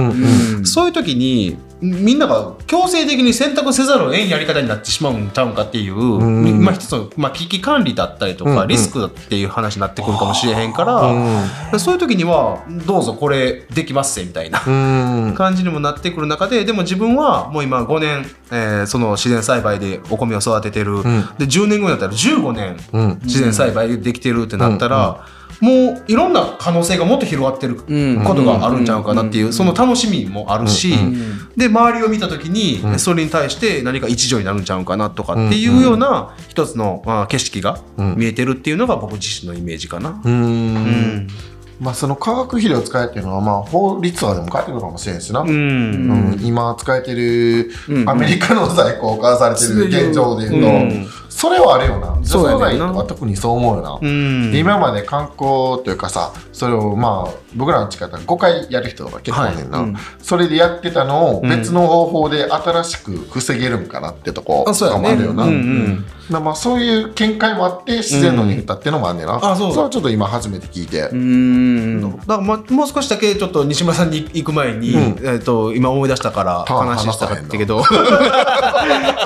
[0.64, 6.64] そういう時にみんなが強制的に選択せざるを得んやり方になってしまうんちゃうんかっていう、ん。
[6.64, 11.80] まあ一つの、まあ、危機管理だったりとか、リスクっていう話になってくるかもしれへんから、うん。
[11.80, 14.62] そういう時にはどうぞこれできますせみたいな。
[14.64, 14.70] う
[15.30, 15.34] ん。
[15.34, 21.02] 感じにもなってくる中ででも自分はもう今5年、えーその自然栽培でお米を育ててる、ん。
[21.02, 23.20] で10年後になったら15年うん。
[23.24, 25.24] 自然栽培でできてるってなったら、
[25.62, 28.24] もういろんな可能性がもっと広がってるうん。
[28.24, 31.48] ことがあるんちゃうかなっていう、その楽しみもあるし、うん。
[31.56, 32.98] で周りを見た時に、うん。
[32.98, 38.14] それに対して何か一助になるんちゃうかなとかっていうような一つの、まあ、景色がうん。
[38.16, 40.20] 見えてるっていうのが僕自身のイメージかな。
[40.24, 40.74] ううん。
[40.74, 41.28] ん。
[41.78, 45.48] まあその化学肥料を使えっていうのはまあ法律とかでも書いてくるかもしれんしな、うん。
[45.48, 45.52] う
[46.36, 46.40] ん。
[46.42, 48.08] 今使えてるうん。
[48.10, 52.16] アメリカの在庫を買わされてる現状で言うと、うんそれはあるよな。
[52.22, 59.88] 女性のは特にそう思うよな、今まで観光というかさそれをまあ僕らの力5回やる人が結構ねんな、はい。
[59.88, 59.96] うん。
[60.20, 61.48] それでやってたのをうん。
[61.48, 65.02] 別の方法で新しく防げるんかなってとこあそうやね。
[65.02, 66.06] もあるよな、うんうん。
[66.30, 72.00] だまあそういう見解もあって自然のに振ったっていうのもあんねんな、あそうれはちょっと今初めて聞いて、うん。
[72.00, 75.00] だからまもう少しだけちょっと西村さんに行く前に、うん。
[75.00, 77.82] えー、と今思い出したから話したかったけど。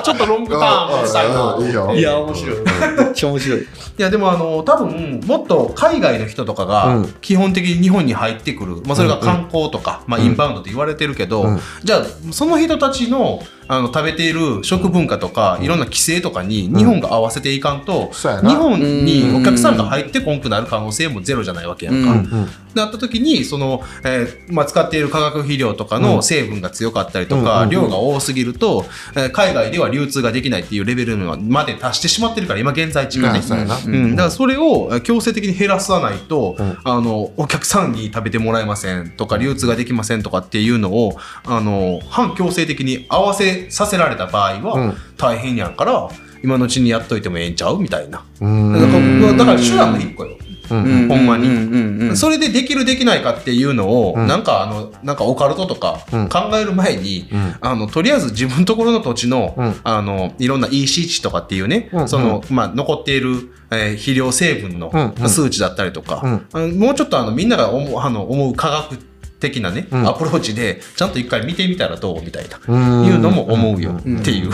[0.03, 1.55] ちょっとロングターンしたいな。
[1.55, 2.57] うんいいよいや面白い。
[2.57, 3.59] めっちゃ面白い。
[3.59, 3.65] い
[3.97, 7.13] やでもあの多分もっと海外の人とかうがん。
[7.21, 11.59] 基本的に日本に入ってくる、まあ、それが観光とか、まあ、インバウンドって言われてるけど、うん。
[11.83, 22.47] じゃあその人たちのあの食べている食文化とか、いろんな規制とかに日本が合わせていかんと、日本にお客さんが入ってこんくなる可能性もゼロじゃないわけやんか。
[22.77, 33.41] なった時にその、えーまあ、使っている化学肥料とかの成分が強かったりとか、うん量が多すぎると、えー海外では流通ができないっていうレベルまで達してしまってるから今現在地がね
[33.87, 36.77] うん、だからそれをえー強制的に減らさないと、うん。
[36.83, 44.63] あのお客さんに食べてもらえませんとか流通ができませんとかっていうのをあの反強制的に合わせさせられた場合うん。
[44.63, 46.09] は大変やんから、
[46.43, 48.23] 今のうちにやっといてもええんちゃうみたいな。
[48.41, 48.73] うん。
[48.73, 50.37] だからだから手段の一個よ。
[50.69, 51.07] うん。
[51.07, 51.47] ほんまに。
[51.47, 51.53] うん。
[51.53, 51.57] う
[52.05, 52.09] ん。
[52.09, 52.17] うん。
[52.17, 54.27] それでできるできないかっていうのを、うん。
[54.27, 56.29] なんかあのなんかオカルトとかうん。
[56.29, 57.55] 考える前に、うん。
[57.61, 59.75] あのとりあえず自分のところの土地の,、うん。
[59.83, 62.07] あのいろんな EC 値とかっていうね、うん。
[62.09, 65.13] そのまあ、残っている、えー肥料成分のうん。
[65.23, 65.29] うん。
[65.29, 68.97] 数値だったりとか、もうちょっとあのみんなが思うあの思う科学
[69.39, 70.07] 的なね、うん。
[70.07, 73.05] アプローチでちゃんと一回見てみたらどうみたいな、うん。
[73.05, 73.97] いうのも思うよん。
[73.97, 74.51] っていう、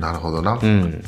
[0.00, 1.04] なるほどな、うん。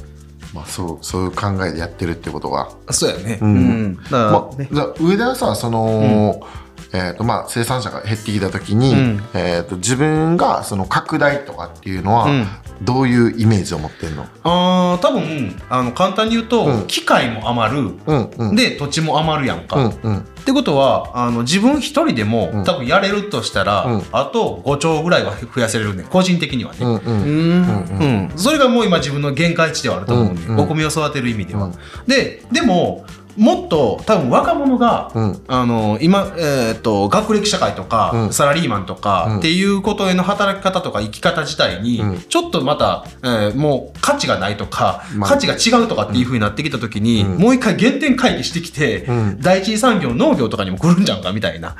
[0.53, 3.39] まあ、そうそういう考えでやってるってことが、そうやね。
[3.41, 3.85] ううん。
[3.93, 6.47] んだからまあねじゃあ上田はさその、
[6.95, 9.23] えーとまあ、生産者が減ってきた時に、うん。
[9.35, 12.47] えー、と自分がその拡大とかっていうのは、うん。
[12.83, 14.27] どういうイメージを持ってんの？
[14.43, 16.87] あー多分あの簡単に言うと、うん。
[16.87, 17.95] 機械も余る。
[18.07, 18.57] うんうん。
[18.57, 20.19] で土地も余るやんか、うんうん。
[20.19, 22.65] ってことはあの自分一人でも、うん。
[22.65, 24.03] 多分やれるとしたら、うん。
[24.13, 27.05] あと5兆ぐらいは増やせれるね個人的にはね、うんうん。
[27.05, 28.29] うん。
[28.29, 31.75] うんそれがもう今自分の限界値ではあると思うんうんお米を育てる意味では、うん。
[32.07, 33.05] ででも
[33.37, 35.43] もっと多分若者が、うん。
[35.49, 38.33] あの今、えー、と学歴社会とか、うん。
[38.33, 39.39] サラリーマンとか、うん。
[39.39, 42.21] っていうことへの働き方とか生き方自体に、うん。
[42.21, 45.31] ちょっとまた、えーもう価値がないとか、まあ。
[45.31, 47.39] 価値が違うとかっていう風になってきた時に、うん。
[47.39, 49.41] もう一回原点回帰してきて、うん。
[49.41, 51.75] 第一次産業農業とかにも来るんじゃんかみたいな。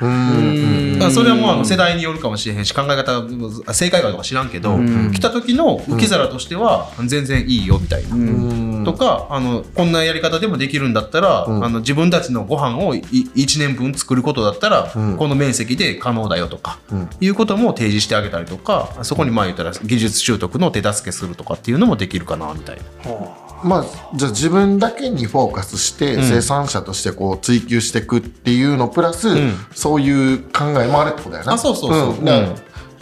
[1.11, 5.11] それはもうあの世代によるかもしれへんし考え方正解かどうか知らんけど、うん。
[5.11, 8.15] 来た時の受け皿としては全然いいよみたいな。
[8.15, 8.83] うん。
[8.85, 11.65] とかあのこんなやり方でもできるんだったら、うん。
[11.65, 15.17] あの自分たちのご飯をい1年分作ることだったら、うん。
[15.17, 17.09] この面積で可能だよとか、うん。
[17.19, 23.45] いうことも提示してあげたりとかそこにまあ言ったら技術習得の手助けするとかっていうのもできるかなみたいな。
[23.63, 29.53] まあ、じゃあ自分だけにフォーカスして、生産者としてこう追求していくっていうのプラス、ん。
[29.73, 31.53] そういう考えもあるってことだよな。
[31.53, 32.15] あそうそうそう。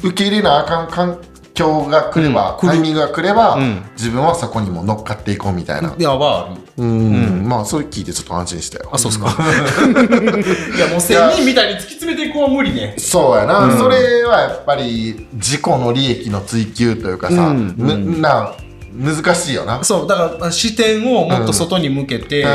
[0.03, 1.19] 受け入れなあかん環
[1.53, 2.69] 境が来れば、うん。
[2.69, 3.83] タイミングが来れば、ん。
[3.97, 5.95] 自分はそこにも乗っかっていこうみたいな。
[5.97, 8.89] いやはうん、まあそれ聞いてちょっと安心したよ。
[8.91, 9.27] あそうっすか。
[10.75, 12.95] いやもう仙人みたいに突き詰めていくのは無理ね。
[12.97, 17.75] そうやな、それはやっぱり自己の利益の追求というかさ、うん。
[17.77, 18.53] むな
[18.95, 19.83] 難しいよな。
[19.83, 22.47] そうだから視点をもっと外に向けて、うん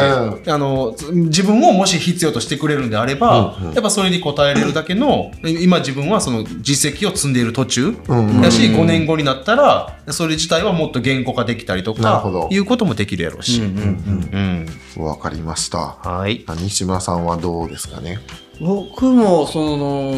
[0.47, 13.61] あの自分をもし必要としてくれるんであれば、うんうんやっぱそれに応えれるだけの今自分はその実績を積んでいる途中うんうんだし、5年後になったらそれ自体はもっと言語化できたりとかなるほどいうこともできるやろうし。
[13.61, 15.97] うんうんうんわかりました。
[16.03, 18.19] はいあ西村さんはどうですかね？
[18.61, 20.15] 僕もその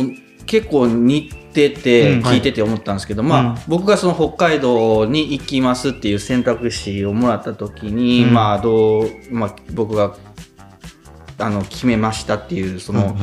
[0.47, 3.59] 結構似ててうん聞いてて思ったんですけど、まあ、うん。
[3.69, 8.35] 僕がその北海道に行きますっていう選択肢をもらった時に、うん。
[8.35, 10.17] まあどう、まあ、僕が
[11.39, 13.17] あの決めましたっていうその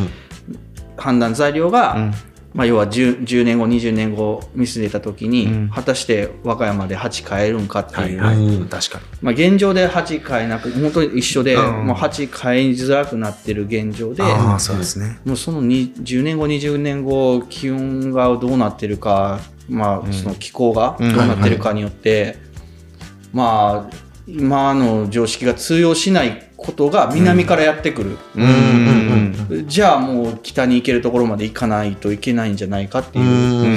[0.98, 2.14] 判断材料が、うん
[2.58, 5.70] まあ、要は 10, 10年後20年後見据えた時に、うん。
[5.70, 8.68] 果たして和歌山で8買えるんかっていう、はいはい、うん。
[8.68, 9.04] 確かに。
[9.22, 11.86] まあ、現状で8買えなく本当に一緒で、うん。
[11.86, 14.24] もう8買いづらくなってる現状で。
[14.24, 15.20] ああそうですね。
[15.24, 19.40] もうそのに10年後20年後気温がどうなってるか、
[19.70, 22.38] まあ、その気候がどうなってるかによって、
[23.34, 28.18] まあ今の常識が通用しないことが南からやってくる、
[29.68, 33.26] じゃあもう北に行けるところまで行かないといけないんじゃないかっていう。
[33.26, 33.32] うん。
[33.32, 33.68] うん。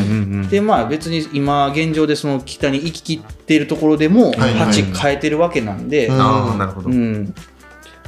[0.43, 0.49] うん。
[0.49, 4.41] でまあ別に今現状でその北に行ききっているところでもはい。
[4.41, 6.91] はい8変えてるわけなんで、うんああなるほど。
[6.91, 7.35] うん、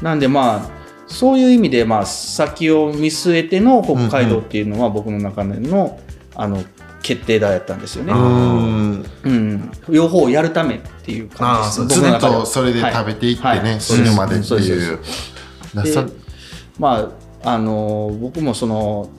[0.00, 0.70] なんでまあ
[1.06, 6.00] そういう意味でまあ先を見据えての北海道っていうのは僕の中での
[6.34, 6.64] あの
[7.02, 8.12] 決定打やったんですよね。
[8.12, 8.16] う。
[8.16, 9.04] ん。
[9.24, 11.80] うん、両方やるためっていう感じです。
[11.80, 12.34] あーそう常僕の中で。
[12.36, 13.58] はとそれで食べていってね、はい。
[13.58, 13.80] はい。
[13.80, 14.98] 死ぬまでっていう。
[16.78, 17.10] ま
[17.44, 19.10] ああの僕もその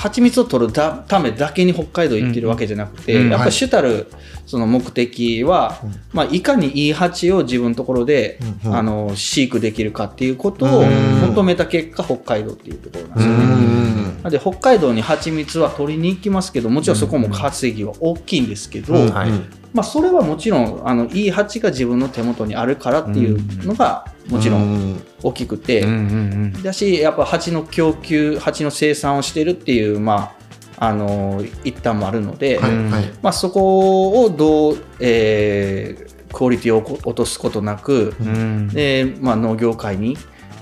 [0.00, 3.30] 蜂蜜を取るたためだけに北海道行ってるわけじゃなくて、うんうん。
[3.32, 3.52] やっぱはい。
[3.52, 4.10] 主たる
[4.46, 5.78] その目的は、
[6.14, 8.76] まあ、いかにいい蜂を自分のところで、うんうん。
[8.78, 11.20] あの飼育できるかっていうことをうん。
[11.28, 13.44] 求めた結果北海道っていうところなんでうすよね。
[13.44, 19.10] んなんで北海道に蜂蜜は取りに行きますけどもちろんそこも稼ぎは大きいんですけど、うん。
[19.10, 19.30] はい。
[19.74, 25.02] まあ、それはもちろんあのいい蜂が自分の手元にあるからっていうのがもちろんん。
[25.22, 30.34] 大きくて、うんうんだしやっぱ蜂の供給蜂の生産をしてるっていうま
[30.78, 32.90] ああの一端もあるので、はいうん。
[32.90, 38.68] はいまあ、そこをどう、えークオリティを落とすことなく、うんうん。
[38.68, 40.16] でまあ、農業界に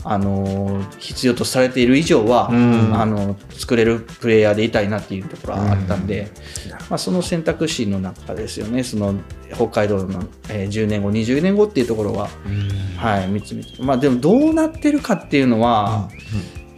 [0.05, 2.95] あの必要とされている以上は、うん。
[2.95, 6.31] あの作れるプレイヤーでいたいなっていうところはあったんで、
[6.89, 8.83] まあ、その選択肢の中ですよね。
[8.85, 9.15] その
[9.55, 12.29] 北海道の、えー10年後20年後っていうところは、
[12.97, 13.83] はい、見つめて。
[13.83, 16.09] まあでもどうなってるかっていうのは、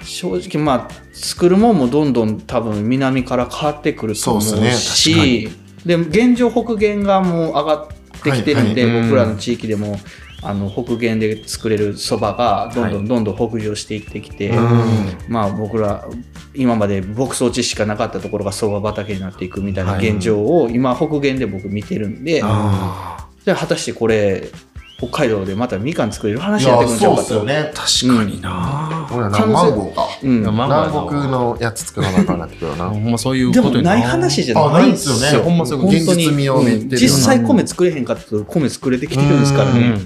[0.03, 5.51] 正直まあ作るもんもどんどん多分南から変わってくると思うそうっすし
[5.85, 7.89] で現状北限がもう上がっ
[8.23, 9.03] てきてるんで、はいはい。
[9.05, 9.99] 僕らの地域でも
[10.43, 14.87] あの北限で作れるそばがどんどんどんどん北上していってきて、うん。
[15.29, 16.07] まあ僕ら
[16.55, 24.51] 今まで牧草地しかなかったところがそば畑になっていくみたいな現状を今北限で僕見てるんで、あじゃあ果たしてこれ
[24.99, 27.29] 北海道でまたみかん作れるい話になってやくるんちゃうかと。
[27.29, 27.73] そうっすよね。
[27.75, 30.09] ー確かにな、俺らな可能性マンゴーか。
[30.23, 30.41] うん。
[30.41, 32.91] 南国のやつ作らなあかんなってくる よな。
[32.91, 34.89] ほんまそういうでもことにない話じゃあない。
[34.89, 35.15] んですよ。
[35.15, 35.45] ないんですよね。
[35.45, 39.81] ほんまそういう現実味を実際米作れへんかったと米作れてきてるんですからね。
[39.93, 40.03] だか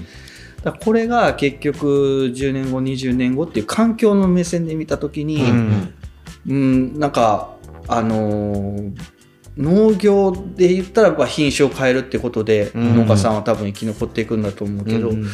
[0.71, 5.53] らこれが結局10年後20年後っていう環境の目線で見た時に、う
[6.47, 7.55] うんんなんか
[7.87, 9.15] あのー
[9.57, 12.95] 農業で言ったらば品種を変えるってことで、うん。
[12.97, 15.27] 農家さんは多分生き残っていくんだと思うけど、うん。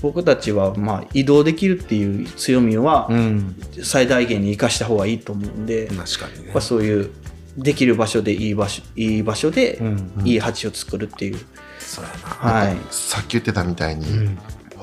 [0.00, 3.56] 僕たちはまあ移動できるっていう強みはうん。
[3.82, 6.60] 最大限に生かした方がいいと思うんで、確かにね。
[6.60, 7.10] そういう
[7.56, 11.38] できる場所でいい場所いい場所でうんいい鉢を作るっていう、
[11.80, 12.76] そうやはい。
[12.90, 14.38] さっき言ってたみたいに、ん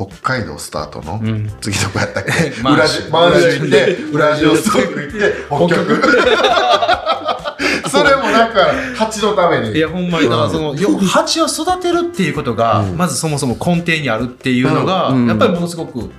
[0.08, 1.52] 北海道スタートの、うん。
[1.62, 2.32] 次どこやったっけ？
[2.62, 4.46] 満州裏地満州行って裏地。
[4.46, 6.02] をすごく行って北極。
[7.90, 9.72] それもなんか蜂のために。
[9.76, 10.30] いやほんまに。
[10.30, 15.28] だからそのよ蜂を育てるっていうことが、まずそもそも根底にあるっていうのが、うん。
[15.28, 16.10] やっぱりものすごく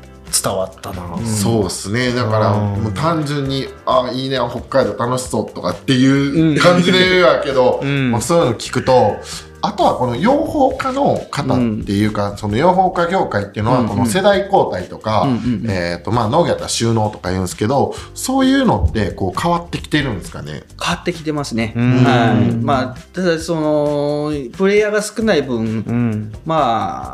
[0.42, 2.12] 伝わったな、そうですね。
[2.12, 2.83] だからうん。
[2.83, 8.11] もう単純に「あいいね北海道楽しそう」とかっていう感じで言うやけど、うん。
[8.12, 9.16] まあ、そういうの聞くと
[9.62, 13.90] あとはこの養蜂家の方っていうか、その養蜂家業界っていうのは、うんうん。
[13.90, 15.70] この世代交代とか、うんうんうん。
[15.70, 20.64] えっ、と、まあ農業やったら収納とか言うんですけど、そういうのってこう変わってきてるんですかね？
[20.83, 21.72] 変わってきてますね。
[21.77, 22.05] うん。
[22.05, 22.55] はい。
[22.57, 26.33] まあ、ただその、プレイヤーが少ない分、うん。
[26.44, 26.57] ま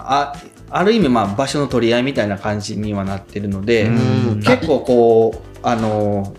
[0.08, 0.36] あ、あ
[0.70, 4.42] ある意味まあ場所の取り合いみたいな感じにはなってるので、うん。
[4.42, 6.34] 結構こうあの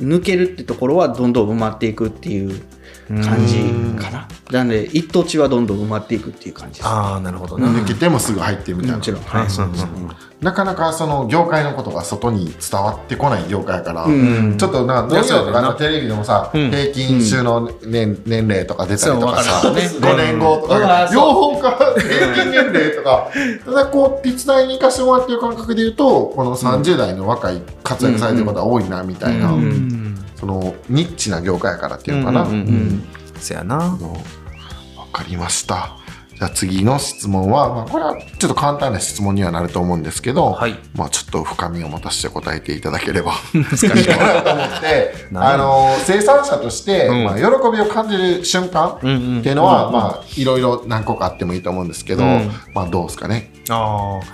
[0.00, 2.62] 抜けるってところはどんどん埋まっていくっていう
[3.08, 3.58] 感じ
[4.00, 4.28] かな。
[4.50, 6.88] なので一等地はどんどん埋まっていくっていう感じです。
[6.88, 8.96] ああなるほどな、抜けてもすぐ入ってみたいな。
[8.96, 9.22] もちろん。
[9.22, 9.46] はい。
[9.46, 14.58] うんうんなかなかその業界のことが外に伝わってこない業界やから、うん。
[14.58, 19.88] ちょっとな農業とかのテレビでもさ、うん平均収納年,、年齢とか出たりとかさ、そうわかる。
[19.88, 23.30] 5年後とか、両方から平均年齢とか、
[23.64, 29.62] ただこう、手伝いに行かせてもらってる感覚で言うと、この30代の若い活躍されてる方が多いな、みたいな、うん。
[29.62, 30.06] うん
[30.36, 32.42] そのニッチな業界やからっていうのかな。
[32.42, 33.08] うんうんうん
[33.50, 33.76] やな。
[33.76, 35.96] あのわかりました。
[36.36, 40.74] じゃあ次の質問は、まあ、これはちょっと簡単な質問にはなると思うんですけど、はい。
[40.94, 43.32] まあ、ちょっと深みを持たせて答えていただければ。
[43.54, 47.24] 難しいいいかなと思って、何 あの生産者として、うん。
[47.24, 52.50] まあ、喜びを感じる瞬間っていうのは、まあ、いろいろ何個かあってもいいと思うんですけど、うん。
[52.74, 53.50] まあ、どうですかね？
[53.70, 54.26] ああ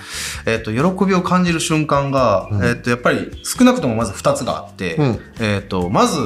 [0.45, 2.65] えっ、と喜びを感じる瞬間が、うん。
[2.65, 5.21] えっ、とやっぱり少なくともまず2つがあって、うん。
[5.41, 6.17] えっ、とまず、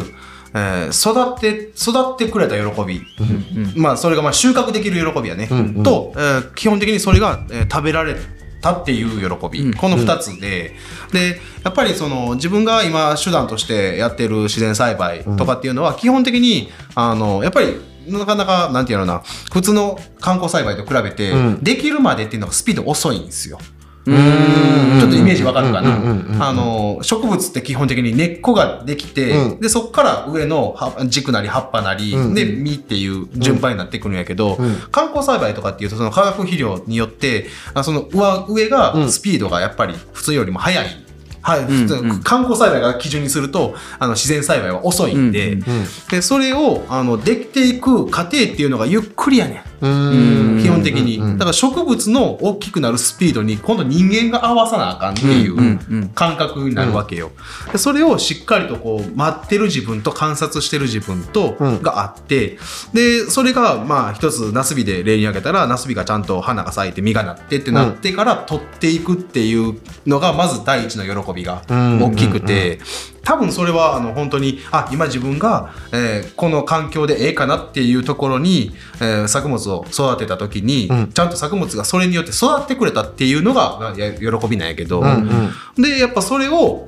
[0.56, 3.82] えー育って育ってくれた喜び、うん。
[3.82, 5.82] まあそれがまあ収穫できる喜びやね、うんうん。
[5.82, 8.16] と、えー基本的にそれが、えー食べられ
[8.62, 9.74] たっていう喜び、うん。
[9.74, 10.74] この2つで、
[11.12, 17.76] でやっぱりその自分が今手段としてやってる自然栽培とかっていうのは基本的にあのやっぱり
[18.08, 21.62] なかなかなんていうのかな普通の観光栽培と比べて、うん。
[21.62, 23.58] できるまでっていうのがスピード遅いんですよ。
[23.60, 23.75] うん
[24.06, 25.96] ちょっとイメージわかるかな。
[25.96, 29.60] うんうんうんうんあの植物って基本的に根っこができて、うん。
[29.60, 32.34] でそこから上の葉軸なり葉っぱなり、うん。
[32.34, 34.76] で実っていう順番になってくるんやけど、うん。
[34.92, 40.86] 観光栽培とかっていうとその化学肥料によってあその上上がスピードがやっぱり普通よりも速い。
[41.42, 42.10] はい、うん。
[42.10, 42.22] うん。
[42.22, 45.62] 観光栽培が基準にするとあの自然栽培は遅いんで,、うん。
[45.62, 45.64] うん。
[46.10, 49.75] でそれをあのできていく過程っていうのがゆっくりやねん。
[49.80, 50.60] うん。
[50.62, 57.32] 基本的に、だから植物の大きくなるスピードに今度人間が合わさなあかんっていう感覚になるわけよ、
[57.72, 61.82] でそれをしっかりとこう待ってる自分と観察してる自分とうん。
[61.82, 62.58] があって
[62.92, 72.80] でそれがまあ一つナスビで例に挙げたらナスビがちゃんと花が咲いて実がなってってなってから取っていくっていうのがまず第一の喜びが大きくて、
[73.22, 81.12] 多分それはあの本当にあ今自分が、えーこの環境でええかなっていうところに、えー作物を育てた時に、うん。
[81.12, 85.28] ちゃんと作物がそれによって育ってくれたっていうのが喜びなんやけど、うん
[85.76, 85.82] うん。
[85.82, 86.86] でやっぱそれを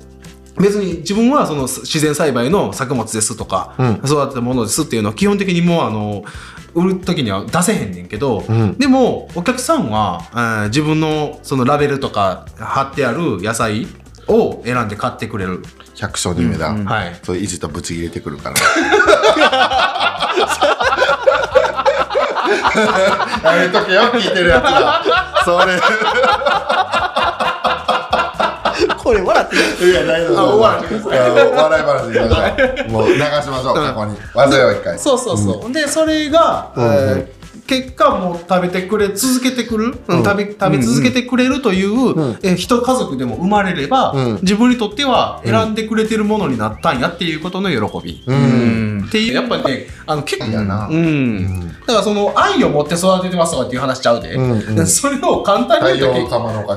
[0.60, 4.00] 別に自分はその自然栽培の作物ですとか、うん。
[4.04, 6.24] 育てたものですっていうのは基本的にもうあの
[6.74, 8.78] 売る時には出せへんねんけど、うん。
[8.78, 13.86] でもお客さんは、えー自分のそのラベルとか貼ってある野菜
[14.26, 15.62] を選んで買ってくれる。
[15.94, 16.80] 百姓に目だ、うん。
[16.80, 17.18] うんはい。
[17.24, 18.56] それいじったらぶち切れてくるから
[22.78, 25.02] やめとけよ聞いてるやつが
[25.44, 25.80] それ。
[28.96, 29.58] これ笑ってい
[29.88, 29.90] い？
[29.90, 32.06] いや大丈夫あ終わらせてくだあの笑い話。
[32.08, 32.90] にしましょう。
[32.92, 34.16] もう流しましょう過去に。
[34.34, 34.98] 忘れよう一回。
[34.98, 35.72] そうそうそう。
[35.72, 36.84] で、それが、うん。
[36.84, 37.37] えー
[37.68, 40.18] 結果もう食べてくれ、続けてくる、うん。
[40.18, 40.24] うん。
[40.24, 42.38] 食べ、食べ続けてくれるという、ん。
[42.42, 44.34] えー一家族でも生まれれば、うん。
[44.40, 48.24] 自分にとっては選んでくれてるものになったんやっていうことの喜び。
[48.26, 48.98] ううん。
[49.00, 50.88] んっていう、やっぱね、あの結構、やな。
[50.88, 51.68] うん。
[51.68, 54.78] だからその愛を持って育ててますとかっていう話しちゃうで、うん。
[54.78, 54.86] うん。
[54.88, 56.76] それを簡単太に言うと陽様のおか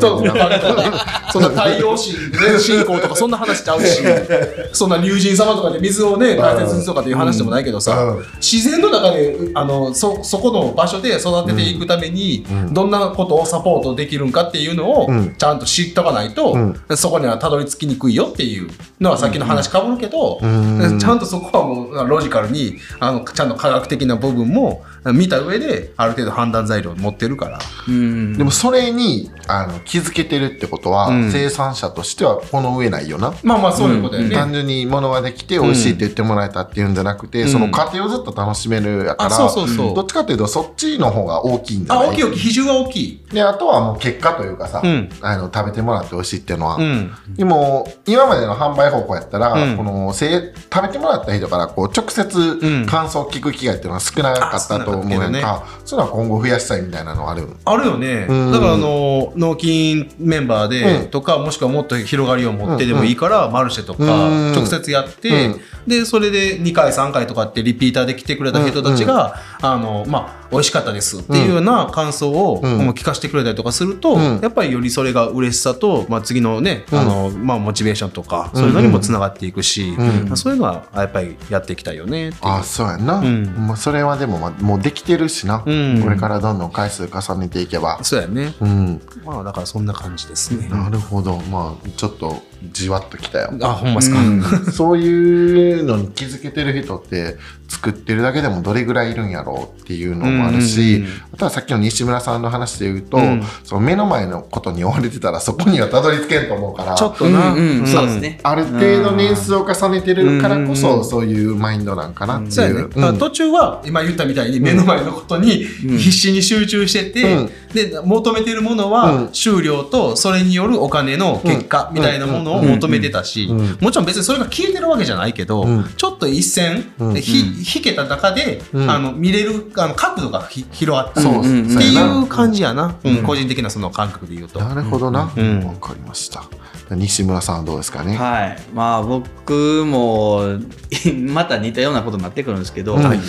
[1.32, 4.02] そんな太陽神、ね、信仰とかそんな話しちゃうし、
[4.74, 8.26] そんな竜神様とかで水をね、大切にとかっていう話でもないけどさ、うん。
[8.42, 12.74] 自然の中で、あの、そ、そこの場所で育てていくために、うん。
[12.74, 16.56] どんなことをサポートできるんかっていうのをうん、ちゃんと知っとかないと、
[16.90, 18.70] うそこにはたどり着きにくいよっていう
[19.00, 21.00] のはさっきの話かぶるけど、うん。
[21.00, 27.60] ちゃんとそこはもうロジカルに、あの、ちゃんと科学的な部分も見た上で、ある程度判断材料を持ってるから。
[27.88, 28.38] うん。
[28.38, 31.32] でもそれにあの気づけてるってことは、うん。
[31.32, 34.36] 生産者としてはこの上ないよな、まあまあそういうことだよね。
[34.36, 37.50] 単純に物ができて美味しいって言ってもらえたっていうんじゃなくて、うん。
[37.50, 39.96] その過程をずっと楽しめるやから、あ、そうそうそう。
[39.96, 42.24] どっちかっていうとそっちの方が大きいんじゃあ、大きい。
[42.24, 42.38] 大きい。
[42.38, 43.26] 比重が大きい。
[43.34, 45.10] であとはもう結果というかさ、うん。
[45.22, 47.12] あの食べてもらって美味しいっていうのは、うん。
[47.36, 49.78] でも今までの販売方法やったら、うん。
[49.78, 52.86] このせ食べてもらった人からこう直接ん。
[52.86, 57.48] 感想を聞く機会っていうのは少なかったと思うやんかか、そういうのは今後増やしたいみたいなのある？
[57.66, 58.28] あるよね。
[58.30, 58.52] うん。
[58.52, 61.08] だからあの、納金メンバーで、うん。
[61.10, 64.54] とか、もしくはもっと広がりを持ってでもいいから、マルシェとか、うん。
[64.54, 65.62] 直接やって、うん。
[65.88, 74.40] で、それで2回、3回とかってリピーターで来てくれた人たちが、あの、まあ、美味しかったですっていうような感想を、聞かせてくれたりとかすると、うん。
[74.42, 77.00] やっぱりよりそれが嬉しさと、まあ、次のね、うん。
[77.00, 80.38] あのまあ、モチベーションとかそういうのにもつながっていくし、うん。
[80.38, 83.46] そういうのはやっぱりやっていきたいよねあそうやんな、うん。
[83.46, 86.02] もうそれはでもまもうできてるしな、うん。
[86.04, 88.04] これからどんどん回数重ねていけば。
[88.04, 88.54] そうやね。
[88.60, 89.02] うん。
[89.24, 91.38] まあだからそんな感じですね、なるほど。
[91.52, 92.42] まあちょっと
[92.72, 93.52] じわっときたよ。
[93.62, 94.44] あほんまっすか、うん。
[94.72, 97.38] そういうのに気づけてる人って
[97.68, 101.12] 作ってるだけでもどれぐらいいるんやろうっていうのもあるし、うんうんうん。
[101.34, 103.44] あとはさっきの西村さんの話で言うと、うん。
[103.64, 107.80] その目の前のことに追われてたらそこにはたどり着けんと思うからちょっとな、うん。
[107.80, 107.88] うん。
[107.88, 108.40] そうですね。
[108.44, 112.90] ある程度年数を重ねてるからこそ、うんそういうマインドなんかなってそうう。
[112.90, 115.98] だから途中は今言ったみたいに目の前のことにうん。
[115.98, 117.50] 必死に集中してて、うん。
[117.74, 118.92] で求めてるものうん。
[118.92, 123.60] は収量とそれによるお金の結果みたいなものを求めてたし、うん。
[123.60, 123.78] うん。
[123.82, 125.86] もちろん別にそれが消えてるわけじゃないけど、うん。
[125.98, 127.16] ちょっと一線、うん。
[127.16, 127.40] ひ
[127.76, 128.90] 引けた中で、うん。
[128.90, 133.18] あの見れるあの角度がひ広がったっていう感じやな、うん。
[133.18, 133.24] うん。
[133.24, 134.60] 個人的なその感覚で言うと。
[134.60, 135.22] なるほどな。
[135.22, 135.78] わ、うん。
[135.82, 136.44] かりました。
[136.90, 138.18] 西村さんはどうですかね？
[138.18, 138.58] はい。
[138.74, 140.60] まあ僕も
[141.30, 143.22] また似たようなことになってくるんですけど、うん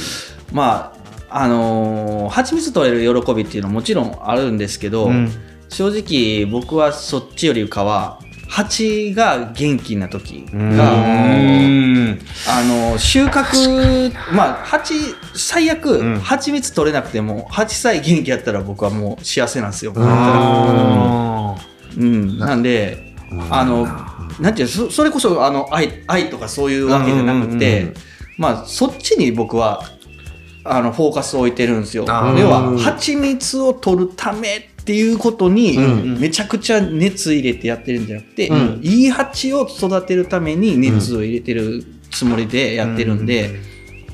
[0.53, 0.93] ま
[1.31, 5.31] あ、あのー蜂蜜取れる喜びっていうのはもちろんあるんですけど、うん。
[5.69, 8.19] 正直僕はそっちよりかは
[8.53, 12.19] 蜂が元気な時が、うん。
[12.47, 14.95] あの収穫まあ蜂
[15.35, 16.21] 最悪、うん。
[16.21, 21.57] 蜂蜜取れなくても蜂さえ元気やったら僕はもう幸せなんですよ、あ
[21.97, 23.15] うん、なんで
[23.49, 23.87] あの
[24.39, 27.95] なんていうのそそれこそあの愛愛とかそういうわけじゃなくて、
[28.37, 29.83] まあそっちに僕は
[30.65, 32.05] あのフォーカスを置いてるんですよ。
[32.07, 36.19] 要は蜂蜜を取るためっていうことにうん。
[36.19, 38.81] めちゃくちゃ熱入れてやってるんじゃなくて、うん。
[38.83, 43.61] いい蜂を育てるために熱を入れてるつもりでやってるんで、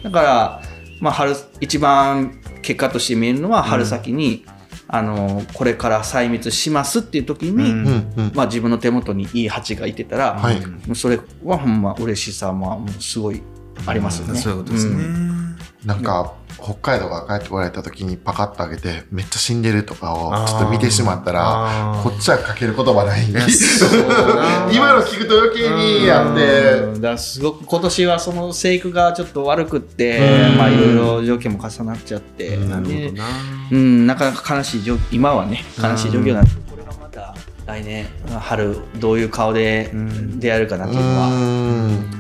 [0.03, 0.63] だから、
[1.01, 4.45] まあ、春一番結果として見えるのは春先に、
[4.91, 8.33] あのこれから採蜜しますっていう時に、うんうんうん。
[8.35, 10.61] まあ、自分の手元にいい蜂がいてたら、はい。
[10.95, 13.41] それはほんま嬉しさはもうすごい
[13.87, 14.39] ありますよね。
[14.39, 15.48] そういうことですね。
[15.95, 16.03] うんなん。
[16.03, 23.27] か北海道が帰ってこられた時にパカッと開けてめっちゃ死んでるとかをちょっと見てしまったらこっちはかける言葉ない。
[24.75, 26.73] 今の聞くと余計にやって。
[26.81, 26.95] うん。
[26.95, 30.19] だからすごく今年はその生育がちょっと悪くって
[30.51, 30.59] うん。
[30.59, 32.57] まあいろいろ条件も重なっちゃって。
[32.57, 32.71] うん。
[32.71, 33.25] なるほでどな。
[33.71, 37.35] うん、なかなか悲しい状今はね悲しい状況なんですけどこれがまた
[37.69, 38.07] 来年
[38.41, 40.41] 春どういう顔でうん。
[40.41, 41.29] 出会えるかなっていうのは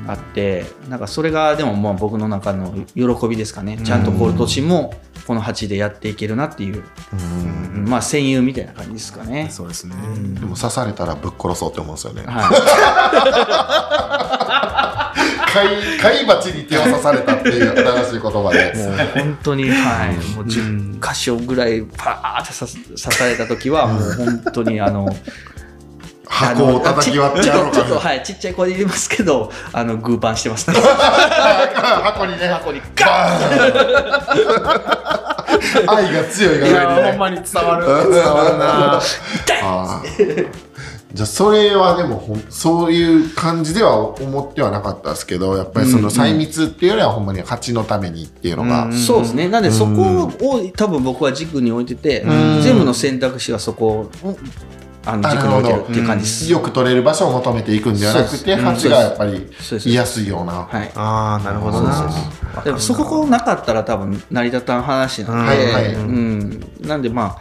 [0.08, 3.78] あってなんかそれがでもまあ僕の中の喜びですかね。
[3.82, 4.94] ちゃんと今年も
[5.26, 6.82] この8でやっていけるなっていう、
[7.74, 7.84] うん。
[7.88, 9.48] まあ戦友みたいな感じですかね。
[9.50, 9.94] そうですね。
[10.40, 12.22] でも刺されたらぶっ殺そうって思うんですよね。
[12.26, 12.42] は
[15.52, 18.72] 貝貝鉢に手を刺されたっていう新しい言葉い、で。
[18.76, 25.08] もう本当に、はい、もう10箇所ぐらいパーって刺された時はもう本当にあの
[26.26, 32.80] 箱を叩き割っちゃうのちょっとちょっとかはいちっちゃい声で言いますけどあのグーパンしてますね箱にね箱に。
[32.94, 33.58] ガッ
[35.86, 37.86] 愛が強いがいやほんまに伝わる。
[37.86, 39.00] 伝わるな。
[39.62, 40.67] あー
[41.14, 49.48] じゃあそれはでもほんそういう感じでは思ってはなかったですけどやっぱりその細密っていうよりはほんまに蜂のためにっていうのが、うんそうですね。
[49.48, 52.62] なんでそこを多分僕は軸に置いててうん。
[52.62, 54.38] 全部の選択肢はそこを
[55.06, 56.52] あの軸に置いてるっていう感じです。
[56.52, 59.88] よく取れる場所を求めていくんではなくて蜂がやっぱりそうです。
[59.88, 60.52] 居やすいような。
[60.64, 60.92] はい。
[60.94, 62.10] ああ、なるほどな。
[62.64, 65.94] でもそこなかったら多分成り立たん話なんで、はいはい。
[65.94, 67.38] うん、なんでま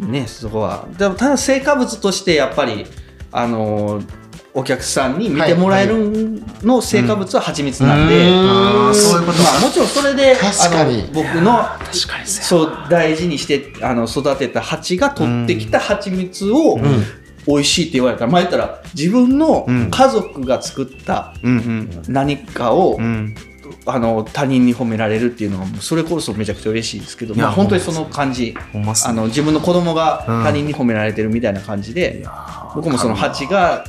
[0.00, 0.86] あねそこは。
[0.96, 2.86] でもただ成果物としてやっぱり
[3.32, 4.22] あのー
[4.54, 8.50] お客さんに見てもらえるの成果物は蜂蜜なんで、うん。
[8.86, 11.00] ああ、そういうことまあ、もちろんそれで確かに。
[11.00, 16.82] あの僕の確かにそう大事にしてあの育てた蜂が取ってきた蜂蜜をん。
[17.46, 19.90] 美味しいって言われたら、前言ったら自分のうん。
[19.90, 22.98] 家族が作ったうん何かを。
[23.84, 28.54] あの他人に褒められるっていうのはそれこそめちゃくちゃ嬉しいですけど、まあ、本当にその感じ
[29.04, 30.44] あの自分の子供がうん。
[30.44, 32.24] 他人に褒められてるみたいな感じで、
[32.74, 33.84] 僕もその蜂が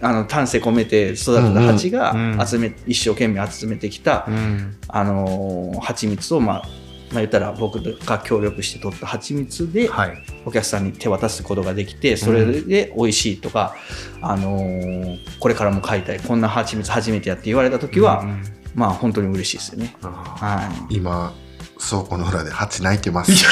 [0.00, 2.46] あの丹精込めて育てた蜂がうん。
[2.46, 4.76] 集め、一生懸命集めてきた、うん。
[4.88, 10.24] あのー蜂蜜を、まあ、まあ言ったら僕が協力して取った蜂蜜ではい。
[10.44, 13.74] お客さんに手渡すことができてそれで美味しいとか、
[14.22, 18.44] あのーこれからも買いたいこんな蜂蜜初めてやって言われた時は、うん
[18.74, 19.96] まあ本当に嬉しいですよね。
[20.02, 21.32] あはい今
[21.78, 23.32] 倉庫の裏で蜂泣いてます。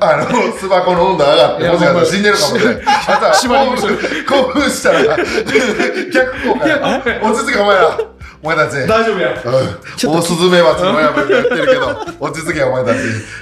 [0.00, 2.84] あの、巣箱の温度上がって、もしかしたら死んでるかもしれない。
[2.86, 3.32] あとは
[4.28, 5.02] 興奮したら、
[6.12, 7.02] 逆効果や。
[7.22, 7.98] 落ち着け、お前ら。
[8.42, 8.74] お前たち。
[8.86, 9.30] 大丈夫や。
[9.44, 11.88] うん、オオスズメバチの親分やってるけど、
[12.20, 12.98] 落ち着けよ、お前たち。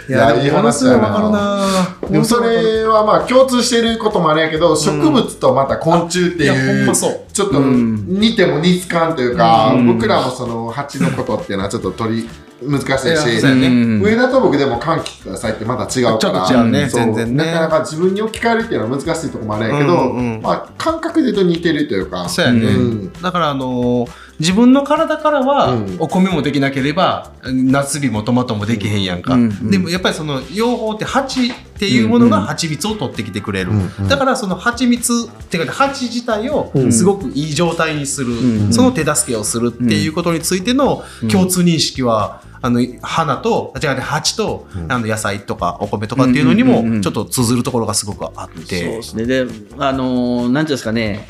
[0.09, 1.31] いや、いい話やわかるな。
[1.31, 12.29] なでもそれはまあ共通してることもあるんやけど、植物とまた昆虫っていう、ちょっと似ても似つかんというか、僕らもその蜂のことっていうのはちょっと取り
[12.63, 13.67] 難しいいやしね。
[13.67, 14.03] うん。
[14.03, 16.19] 上田と僕でも柑橘と野菜ってまた違うから。
[16.19, 17.45] ちょっと違うね全然ね。
[17.45, 22.27] なかなか自分に置き換えるっていうのは難しいところもあるんやけど、うんうんまあ、感覚で言うと似てるというか。
[22.29, 23.13] そうやね、ん。
[23.13, 25.97] だからあのー自分の体からはうん。
[25.99, 29.43] お米もできなければ夏日もトマトもできへんやんか、うん。
[29.45, 29.71] うん。
[29.71, 34.09] でもやっぱりその養蜂って蜂っていうものが蜂蜜を取ってきてくれる、うんうん。
[34.09, 46.97] だからその蜂蜜っていうか蜂自体をすごくいい状態にする、うんその手助けをするっていうことについての共通認識は、あの花と違うね蜂と、あの野菜とかお米とかっていうのにうんうんうんうん。
[46.97, 49.03] もちょっと通ずるところがすごくあっそうてで。
[49.03, 49.25] すね。
[49.25, 49.47] で、
[49.79, 51.27] あのーなんていうんですかね、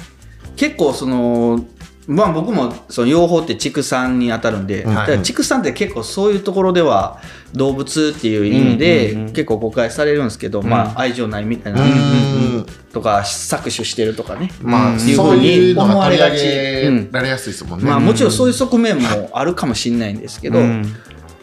[0.57, 1.65] 結構その、
[2.07, 4.95] まあ僕もその養蜂って畜産に当たるんで、うん。
[4.95, 7.19] だから畜産って結構そういうところでは
[7.53, 9.27] 動物っていう意味うんうんうでん。
[9.33, 14.51] 結構誤解されるんですけど、まあ愛情ないみたいな、うんとか搾取してるとかね。
[14.63, 17.85] まあ、いうふうに思われがちげられやすいですもんね。
[17.85, 20.85] まあもちろんそういう側面もあるかもしれないんですけど、うん。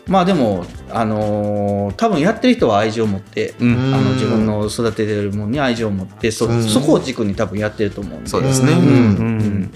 [0.08, 3.94] まあでも、あのー多分やってる人は愛情を持って、うん。
[3.94, 6.64] あの自分の育ててるものに愛情を持ってそ,、うん。
[6.64, 8.30] そこを軸に多分やってると思うんで。
[8.30, 8.72] そうですね。
[8.72, 8.80] うん。
[8.80, 9.74] うん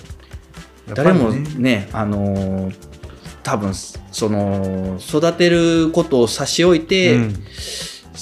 [0.93, 2.87] 誰もねあのー
[3.47, 7.43] 多分その育てることを差し置いて、うん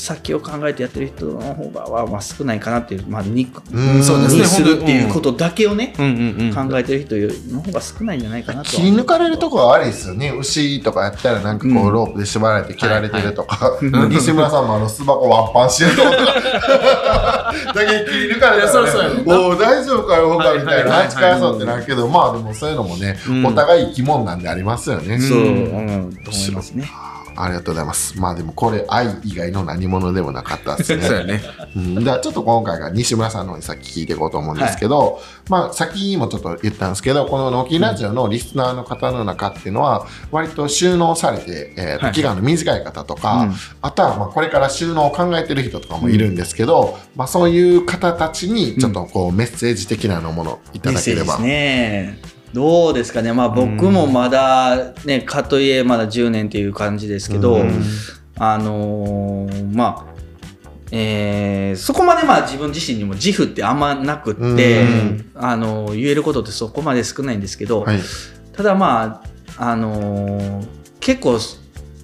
[0.05, 4.41] 先を考えてやってる人の方がはまあ少ないかなっていう、まあ、肉うんそうですね。
[4.41, 6.05] にするっていうことだけをね、うん。
[6.05, 7.15] うんうん考えてる人
[7.53, 8.75] の方が少ないんじゃないかなとは。
[8.75, 10.29] 切り抜かれるとこは悪いですよね。
[10.29, 19.01] 牛とかやったらなんかこうロープで縛られて切られてるとか、西村さんもあの巣箱ワンパンしてるとか、だけ切り抜かれたいやそうそう。
[19.01, 23.45] ら、やねね、おお大丈夫かよ、ほかみたいな、はいそうってなるけど、まあでもそういうのもね、うん。
[23.45, 25.19] お互い生き物なんでありますよね。
[25.19, 25.45] そう、うん。
[25.45, 25.51] う
[26.09, 26.89] ん、と思いますね。
[27.35, 28.19] ありがとうございます。
[28.19, 31.03] まあでもこれ愛以外の何者でもなかったですね。
[31.07, 31.41] そうやね。
[31.75, 51.37] うん、ではちょっと今回が西村さんの方にさっき聞いていこうと思うんですけど、まあさっきもちょっと言ったんですけどこの「ノキラジオ」のリスナーの方の中っていうのは割と収納されて、えー期間の短い方とか、うんあとはまあこれから収納を考えてる人とかもいるんですけど、まあ、そういう方たちにちょっとこうメッセージ的なものをいただければ。
[51.39, 52.34] メッセージですね。
[52.55, 57.83] どうですかね、まあ、僕もまだ、ね、かといえまだ10年っていう感じですけど、うん。
[58.37, 60.13] あのーまあ、
[60.91, 65.31] えーそこまでまあ自分自身にも自負ってあんまなくって、うん。
[65.35, 67.99] あのー言えることってそこまで少ないんですけど、はい。
[68.53, 69.21] ただま
[69.57, 70.67] あ、あのー
[71.01, 71.37] 結構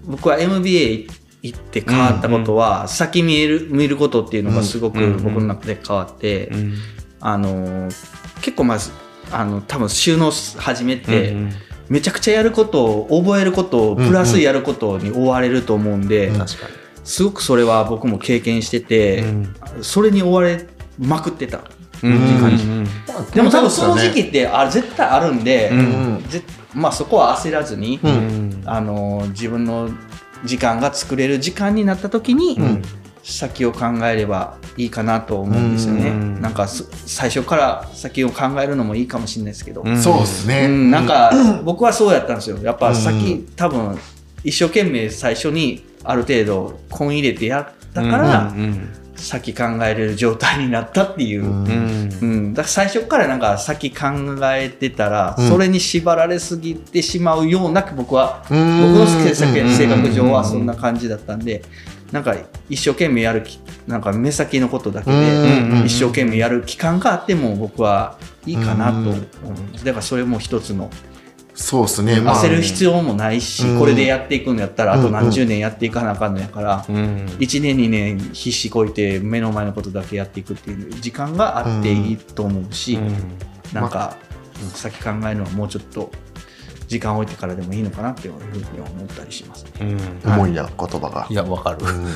[0.06, 1.08] 僕は MBA
[1.44, 6.74] 行って変わったことは、先見える見ることっていうのがすごくうん僕の中で変わって、うん。
[7.22, 7.88] あの
[8.42, 8.92] 結構まず
[9.32, 11.52] あの多分収納始めて、うん
[11.90, 16.68] めちゃくちゃやることを覚えることをプラスやることに追われると思うんで、うん確か
[17.04, 19.56] すごくそれは僕も経験してて、うん。
[19.82, 20.68] それに追われ
[21.00, 21.62] まくってた。
[22.02, 22.10] に。
[22.10, 22.40] うん。
[22.40, 26.26] 感じでも多分その時期期ってあ絶対あるんで、うん。
[26.30, 26.42] ぜ
[26.74, 28.64] まあ、そこは焦らずに、うん。
[28.66, 29.90] あの自分の
[30.46, 32.82] 時間が作れる時間になった時に、うん
[33.24, 36.10] 先を考えればいいかなと思うんですよね。
[36.10, 36.42] うん。
[36.42, 40.02] なんかす最初から先を考えるのもいいかもしれないですけど、うん。
[40.02, 40.92] そうですね、うん。
[40.92, 41.32] なんか
[41.64, 42.58] 僕はそうやったんですよ。
[42.62, 43.46] やっぱ先、うん。
[43.56, 43.98] 多分
[44.44, 48.90] 一生懸命最初にある程度根入れてやったから、うん
[49.22, 51.46] 先考えれる状態になったっていう。
[51.46, 52.54] うん。
[52.54, 54.08] だから最初からなんか先考
[54.56, 55.48] えてたら、うん。
[55.48, 58.96] それに縛られすぎてしまうような僕は僕うん。
[58.96, 61.64] の性格上はそんなう感じだったんで
[62.12, 62.36] なんか
[62.70, 70.90] 一生懸命やるきなんか目先のことだけうんで一生懸命やる期間があっても僕はいいかなと思うんですだからそれも一つの
[71.54, 73.80] そうですね、まあ焦る必要もないしうん。
[73.80, 76.96] これでやっていくんやったらあとうん何十年やっていかなあかんのやからうん
[77.40, 82.98] 1年2年必死こいて目の前のことだけやっていくっていう時間があっていいと思うし、
[83.74, 84.32] なんか、うん
[84.70, 86.12] 先考えるのはもうちょっと
[86.92, 89.64] 時間を置いてからでもいいのかなっていうふうに思ったりします。
[89.64, 89.72] ね。
[89.80, 90.34] うん。
[90.34, 91.26] 重いな言葉が。
[91.30, 91.34] い。
[91.34, 91.78] やわかる。
[91.86, 92.08] うん。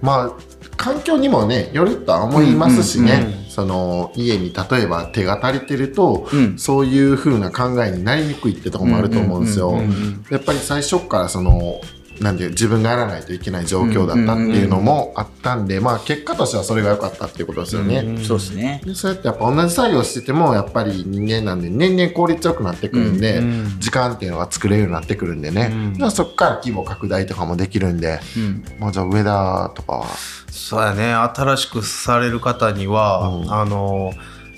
[0.00, 0.32] まあ
[0.78, 3.44] 環境にもねよるとは思いますしね、うん。
[3.44, 3.50] うん。
[3.50, 6.58] その家に例えば手が足りてると、うん。
[6.58, 9.68] そういう風な考えになりにくいってとこもあると思うんですよ。
[9.68, 9.78] うん。
[9.80, 9.84] うん。
[9.84, 9.90] うん。
[9.90, 10.24] うん。
[10.30, 11.82] やっぱり最初からその
[12.20, 17.98] なんていう自分がやらないといけない状況だったっていうのもあったんで、まあ結果としてはそれが良かったっていうことですよね。
[17.98, 18.24] うん。
[18.24, 18.80] そうですね。
[18.84, 23.76] でそうやってやっぱ同じ作業しててもやっぱり人間なんで年々効率よくなってくるんで、うん。
[23.80, 26.10] 時間っていうのが作れるようになってくるんでね、うん。
[26.10, 28.64] そこから規模拡大とかもできるんで、うん。
[28.78, 30.06] まあ、じゃあ上田とかは？
[30.50, 31.12] そうやね。
[31.12, 33.52] 新しくされる方には、うん。
[33.52, 34.12] あの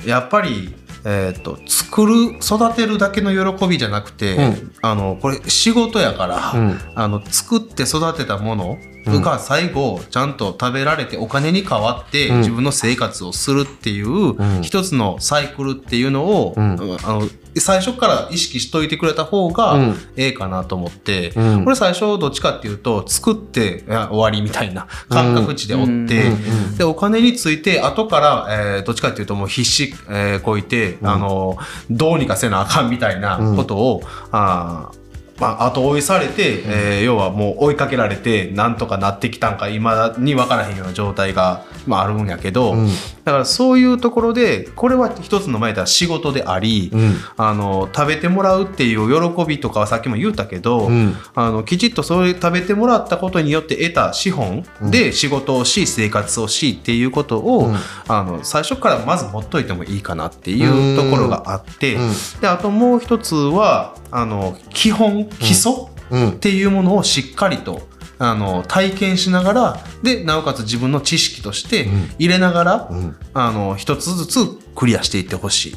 [0.04, 0.74] やっぱり
[1.08, 4.72] えー、と作る育てるだけの喜びじゃなくて、うん。
[4.82, 6.80] あのこれ仕事やから、うん。
[6.96, 8.76] あの作って育てたもの
[9.06, 12.38] が最後ちゃんと食べられてお金に変わってうん。
[12.38, 14.62] 自分の生活をするっていううん。
[14.62, 16.72] 一つのサイクルっていうのを、うん。
[16.72, 17.22] あの
[17.60, 19.96] 最初から意識しといてくれた方うがん。
[20.16, 21.64] ええかなと思って、うん。
[21.64, 26.30] これ最初どっちかっていうと作ってあ終わりみたいな感覚値でおって、
[26.78, 31.56] でお金について後から、えーどっちかっていうともう必死、えーこいて、あの
[31.90, 34.02] どうにかせなあかんみたいなことを、
[34.32, 35.05] あー
[35.38, 42.88] まあ、後追いされて、えー要はもう追いかけられてなんとかなってきたんか今に分からへんような状態が、まあ、あるんやけど、うん。
[43.24, 47.14] だからそういうところでこれは一つの前では仕事であり、うん。
[47.36, 51.14] あの食べてもらうっていう喜びとかはさっきも言うたけど、うん。
[51.34, 57.76] あのきちっとそういう食べてもらったことによって得た資本で仕事をし生活をしっていうことを、うん。
[58.08, 62.10] あの最初からまず持っといてもいいかなっていうところがあって、うん。
[62.40, 65.72] であともう一つはあの基本基礎
[66.10, 66.30] うん。
[66.30, 67.88] っていうものをしっかりと
[68.18, 72.10] あの体験しながらでなおかつ自分の知識としてうん。
[72.18, 73.16] 入れながら、うん。
[73.34, 74.38] あの一つずつ
[74.74, 75.76] クリアしていってほしいっ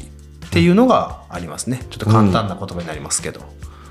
[0.50, 1.84] ていうのがありますね。
[1.90, 3.40] ちょっと簡単な言葉になりますけど。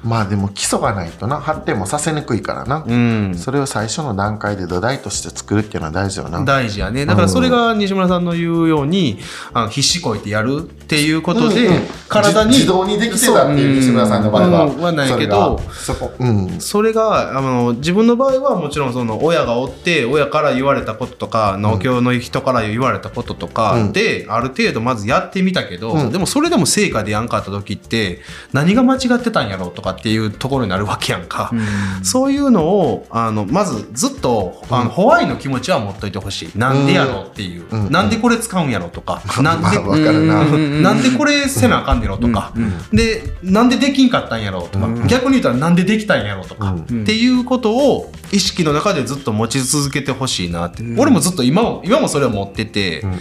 [0.03, 1.41] まあでも基礎がないとな。
[1.41, 3.35] 発展もさせにくいからな、うん。
[3.35, 6.43] それを最初の段階で土台として作るっていうのは大事よな。
[6.45, 7.05] 大事やね。
[7.05, 9.19] だからそれが西村さんの言うように
[9.53, 11.81] あの必死こいてやるっていうことで、うんうん。
[12.07, 16.11] 体に自自動にできてたっていう西村さんの場合は、うんはないけどそれがそこ。
[16.19, 16.59] うん。
[16.59, 26.11] それがあの自分の場合はもちろんその親がおって親から言われたこととか農協の人から言われたこととかで、ある程度まずやってみたけど、うん。
[26.11, 28.19] でもそれでも成果でやんかった時って
[28.53, 31.51] 何が間違ってたんやろうとかっていうところになるわけやんか。
[32.03, 36.57] そういうのをあのまずずっとあの、ホワイの気持ちは持っといてほしい。
[36.57, 37.91] なんでやろうっていう、うん。
[37.91, 40.83] なんでこれ使うんやろとか、 なんで、まあわかるな、うん。
[40.83, 42.53] なんでこれせなあかんねやろとか、
[42.91, 45.07] でなんでできんかったんやろとか、うん。
[45.07, 47.01] 逆に言ったらなんでできたんやろとか、うん。
[47.03, 53.11] っていうことを意識の中でずっと持ち続けてほしいなって、俺もずっと今も今もそれを持ってて、うん。
[53.11, 53.19] うん。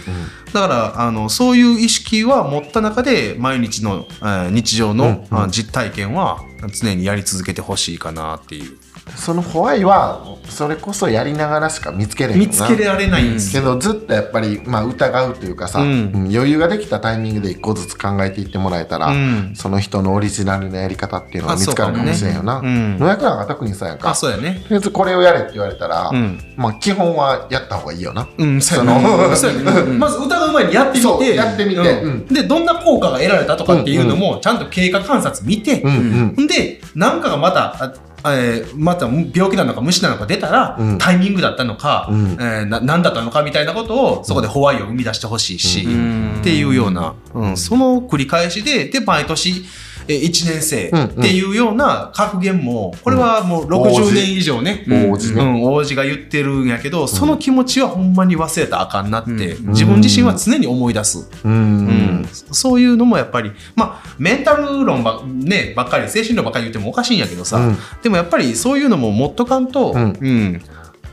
[0.53, 5.37] だからあのそういう意識は持った中で毎日の、えー日常の、うん。
[5.37, 5.43] うん。
[5.43, 8.77] あ実体験は常にやり続けてほしいかなっていう。
[9.15, 12.39] そのホワイはそれこそやりながらしか見つけれな。
[12.39, 15.89] 見つけられないんですけよ、どずっとやっぱり、まあ、疑うというかさ、うん。
[15.89, 19.53] うん余裕ができたタイミングで一個ずつ考えていってもらえたら、うん。
[19.55, 22.61] その人のオリジナルのやり方っていうのが見つかるかもしれんよな。
[22.61, 22.99] ねうん。
[22.99, 24.11] 野役なんか特にそうやんか。
[24.11, 24.61] あそうやね。
[24.63, 26.39] とりあえずこれをやれって言われたら、うん。
[26.55, 28.27] まあ基本はやった方がいいよな。
[28.37, 31.35] うん、そうやその まず疑う前にやってみて。
[31.35, 32.41] やってみて。
[32.41, 36.43] でどんな効果が得られたとかっていうのもちゃんと経過観察見て、うんうん。
[36.43, 37.93] んで何かがまたあ
[38.25, 40.97] えーまた病気なのか虫なのか出たら、うん。
[40.97, 42.31] タイミングだったのか、うん。
[42.33, 46.37] えーな何だったのかみたいなことをそこでホワイを生み出してほしいし、うん。
[46.39, 50.89] っていうような、うん、その繰り返しでで毎年えー1年生っ
[51.21, 55.99] ていうような格言もこれはもう60年以上ね、王子。
[55.99, 59.69] が言ってるんやけど、その気持ちはほんまに忘れたらあかんなって、うん。
[59.69, 61.29] 自分自身は常に思い出す。
[61.43, 61.51] うん。
[61.51, 61.55] う
[61.91, 62.29] ん。
[62.31, 67.77] そういうのもやっぱりまあメンタル論ば,、ね、ばっかり精神論ばっかり言ってもおかしいんやけどさ、うん。
[68.01, 70.17] でもやっぱりそういうのも持っとかんと、うん。
[70.19, 70.61] うん。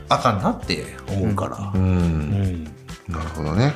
[0.09, 1.71] あかんなって思うから。
[1.73, 1.77] う。
[1.77, 2.63] うんん。
[3.07, 3.73] なるほどね。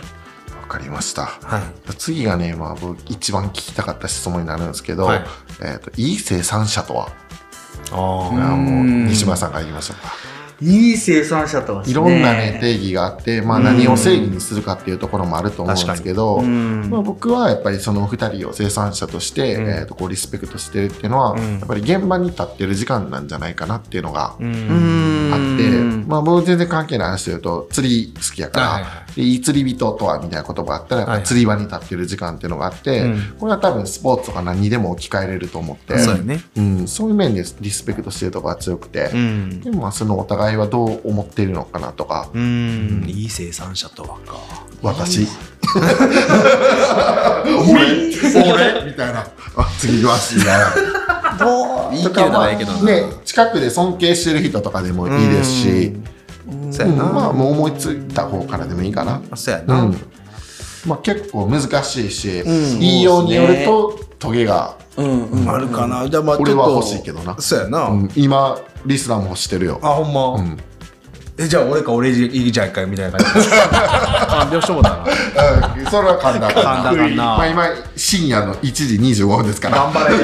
[0.72, 1.26] わかりました。
[1.26, 1.94] はい。
[1.98, 5.26] 次がね、まあ僕一番聞きたかった質問になるんですけど、はい。
[5.62, 7.10] えっ、と、いい生産者とは、あ
[7.90, 10.14] これーはもううん西村さんから言いましょうか。
[10.62, 16.90] いい生産者とはいろんなね、定義があって、まあうん何を正義にするかっていうところもあると思うんですけど、うん。
[16.90, 19.70] まあ、僕はやっぱりその2人を生産者として、うん。
[19.70, 21.60] えー、とこうリスペクトしてるっていうのは、うん。
[21.60, 25.70] やっぱり現場に立ってる時間なんじゃないかなっていうのがううんんあって、
[26.08, 29.42] まあ、僕全然関係ない話で言うと釣り好きやから、はいはいはい。
[29.42, 33.36] 釣り人とはみたいな言葉があったら釣り場に立ってる時間っていうのがあって、うん。
[33.40, 36.42] これは多分スポーツとか何にでも置き換えれると思って、そうやね。
[36.56, 39.62] うん、そういう面でリスペクトしてるところが強くて、うん。
[39.62, 43.06] でもまあそのお互いはどう思っているのかなとか、うん。
[43.08, 44.40] いい生産者とはか。
[44.82, 45.28] 私。
[47.70, 48.12] 俺
[48.52, 49.28] 俺 みたいな。
[49.56, 51.11] あ、次はしいな。
[51.94, 52.84] いいけどないけどな。
[52.84, 55.70] ね、近くで尊敬してる人とかでもいいですし、
[56.50, 57.06] うんそうやな。
[57.06, 59.22] まあもう思いついた方からでもいいかな。
[59.32, 59.84] うそうやな。
[59.84, 59.96] ん。
[60.86, 66.10] まあ結構難しいし、ん言いようによるとトゲが、うんうんあるかな。
[66.10, 67.40] じゃあまあちょっと俺は欲しいけどな。
[67.40, 67.88] そうやな。
[67.88, 69.80] うん今リスナーも欲してるよ。
[69.82, 70.44] あほんま。
[70.44, 70.58] うん。
[71.38, 73.50] えじゃあ俺か俺いいじゃんかみたいな感じ。
[73.54, 74.98] あ、どうしてもだな。
[74.98, 77.16] うんそれは簡単簡単かな。
[77.16, 77.64] まあ今
[77.98, 79.78] 深夜の1時25分ですから。
[79.78, 80.24] 頑張れ。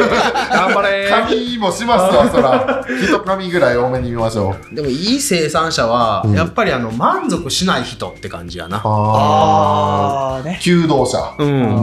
[0.50, 1.10] 頑張れ。
[1.10, 2.86] 髪もしますわ、そら。
[2.88, 4.76] 一髪ぐらい多めに見ましょう。
[4.76, 6.34] でもいい生産者は、うん。
[6.34, 8.82] やっぱりあの満足しない人って感じやな。
[8.86, 10.60] ああね。
[10.62, 11.36] 求道者。
[11.40, 11.76] うん。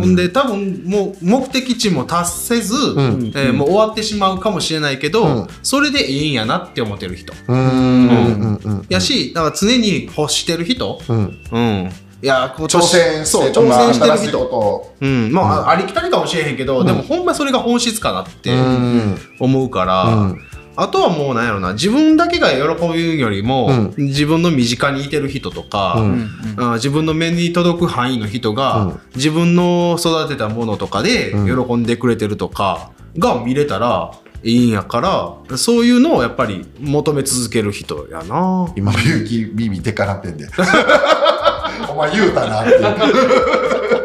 [0.00, 3.32] ほんで多分もう目的地も達せず、ん。
[3.36, 5.46] えーもう終わってしまうかもしれないけど、うん。
[5.62, 8.58] それでいいんやなって思ってる人、うーん。
[8.64, 8.86] うんうん。
[8.88, 11.00] やしだから常に欲してる人？
[11.08, 11.38] うん。
[11.50, 11.92] うん。
[12.20, 13.42] いやこう挑戦そう。
[13.44, 14.92] して、挑戦してる人。
[15.00, 15.32] うん。
[15.32, 19.18] まあ、ありきたりかもしれへんけど、でもほんまそれが本質かなってうん。
[19.38, 20.38] 思うから、うん。
[20.74, 23.94] あとはもうなんやろな自分だけが喜ぶよりも、うん。
[24.06, 26.30] 自分の身近にいてる人とか、うん。
[26.58, 29.00] あ自分の目に届く範囲の人が、うん。
[29.14, 31.66] 自分の育てたものとかでうん。
[31.66, 34.12] 喜んでくれてるとかが見れたら
[34.42, 35.00] いいんやか
[35.48, 38.72] らそういうのをやっぱり求め続ける人やな。
[38.76, 40.48] 今、ビューキービビでかなってんで。
[41.90, 42.78] お前言うたなって。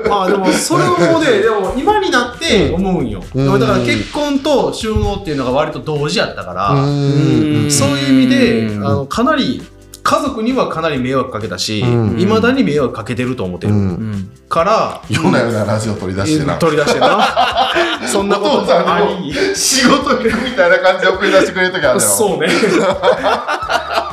[0.09, 3.59] まあでもそれをねでも今になって思うんよ、うん。
[3.59, 7.67] だから結婚と収納っていうのが割と同時やったから、うん。
[7.71, 8.87] そういう意味でうん。
[8.87, 9.61] あのかなり
[10.03, 12.13] 家族にはかなり迷惑かけたしいうん。
[12.13, 13.79] ま、未だに迷惑かけてると思ってる、うん。
[13.79, 14.31] うん。
[14.49, 16.57] からようなようなラジオ取り出してな。
[16.57, 17.72] 取り出してな
[18.13, 21.99] そんなことお父さんあり仕事行くみたいな感じで送り出してくれるときあるやろ。
[21.99, 22.47] そうね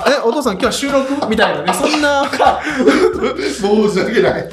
[0.08, 4.48] えお父さん今日は収録みたいなねそんな申し訳ない。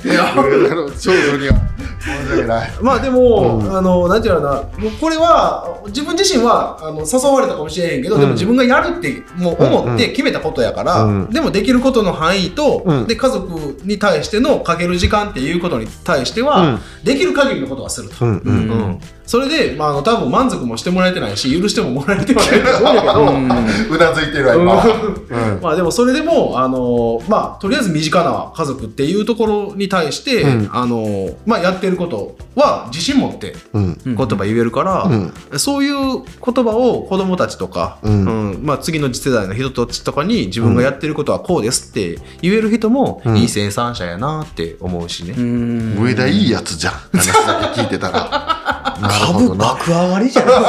[0.99, 1.55] 長女には
[1.99, 2.71] 申し訳ない。
[2.81, 18.25] まあでも、うんあのなんていうのかなもうこれは自分自身はあの誘われたかもしれへんけど、うんでも自分がやるってもう思って決めたことやから、うんでもできることの範囲と、うんで家族に対してのかける時間っていうことに対しては、うんできる限りのことはすると。
[18.25, 18.71] うんううんん。
[18.71, 24.83] うんそれで、まあ、あの多分満足もしてもらえてないし許してももらえてはないと思 うんだけど、うなずいてるわ、今。
[25.53, 25.59] うん。
[25.61, 33.97] まあでもそれでも、あのまあとりあえず身近な家族っていうところに対して、うんあのまあやってることは自信持ってうん。
[34.05, 45.33] 言葉言えるから、うんそういう言葉を子供たちとか、うんうんまあ、次の次世代の人たちとかに自分がやってることはこうですって言える人もうんいい生産者やなって思うしね。
[45.37, 46.93] うん上田いいやつじゃん。
[47.13, 48.57] 話だけ聞いてたら。
[49.19, 49.65] なるほ株どな。
[49.65, 50.53] 爆上がりじゃない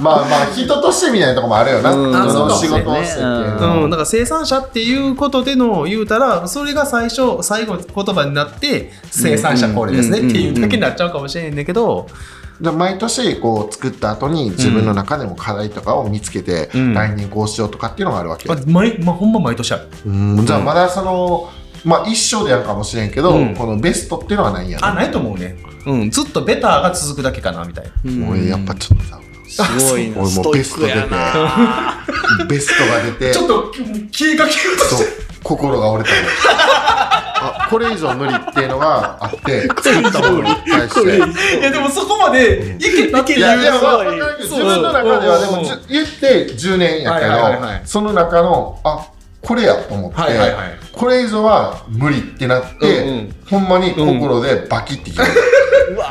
[0.00, 1.92] まあまあ、人としてみたいなとこもあるよな。
[1.92, 2.12] うん。
[2.32, 3.56] その仕事をしてっていう。
[3.56, 12.08] うのうん、だから生産者っていうことでの言うたらそれが最初最後の言葉になって生産者これですねっていうだけになっちゃうかもしれんねんけど、
[12.60, 16.94] じゃあ毎年こう作った後に自分の中でも課題とかを見つけて、うん。
[16.94, 18.54] 来年こうしようとかっていうのがあるわけよ。
[18.54, 19.88] まあ、毎まあ、ほんま毎年ある。
[20.06, 20.46] うん。
[20.46, 21.50] じゃあまだその
[21.84, 23.54] まあ一生でやるかもしれんけど、うん。
[23.54, 24.70] このベストっていうのはないん。
[24.70, 25.56] やあ、ないと思うね。
[25.86, 28.30] うん、ずっとベターが続くだけかなみたいな。
[28.30, 30.22] 俺やっぱちょっとさすごいな。
[30.22, 30.98] 俺もベスト出て
[32.48, 33.34] ベストが出て。
[33.34, 33.72] ちょっと
[34.12, 35.06] 消えかけようとそう
[35.42, 36.28] 心が折れたの。
[37.44, 41.16] あこれ以上無理っていうのがあって作ったものに対して
[41.58, 43.64] いやでもそこまでいけたっていういやい。
[43.64, 47.82] や、すごいわかるけど自分の中ではでもじゅ言って10年やけど、はいはいはいはい。
[47.84, 49.06] その中のあ
[49.42, 50.78] これやと思って、はいはいはい。
[50.92, 53.34] これ以上は無理ってなって、うんうん。
[53.50, 55.32] ほんまに心でバキって決める、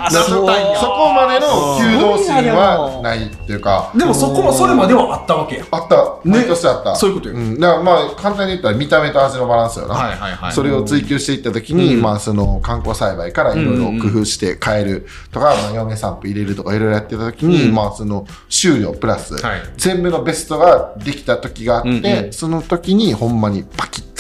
[0.10, 3.92] そこまでの求道心はないっていうか。
[3.96, 6.20] でもそこもそれまではあったわけやあった。
[6.24, 12.02] 毎年あった、そういうことよん、だからまあ簡単に言ったら見た目と味のバランスよな、はいはいはいそれを追求していった時に、うん。
[12.02, 17.76] まあその観光栽培からいろいろ工夫して変えるとか、まあ、嫁散歩入れるとかいろいろやってた時に、うん。
[17.76, 19.62] まあその収量プラス、はい。
[19.78, 22.34] 全部のベストができた時があって、うんうん。
[22.34, 24.12] その時にほんまにパキッ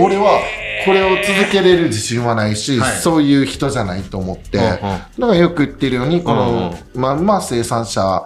[0.00, 0.40] 俺は
[0.84, 2.96] これを続けれる自信はないし、はい。
[2.98, 4.70] そういう人じゃないと思って、うんうん。
[4.72, 8.24] だからよく言ってるようにこの、まあまあ生産者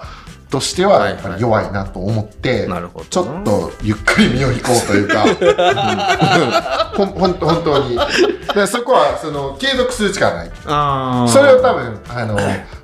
[0.51, 5.25] としてはやっぱり弱いなと思って、なるほどちょっとゆっくり身を引こうというか、
[6.97, 7.07] うん。
[7.07, 7.99] ほんほん本当に。
[8.55, 10.51] でそこはその継続するしかない。
[11.29, 12.39] それを多分あの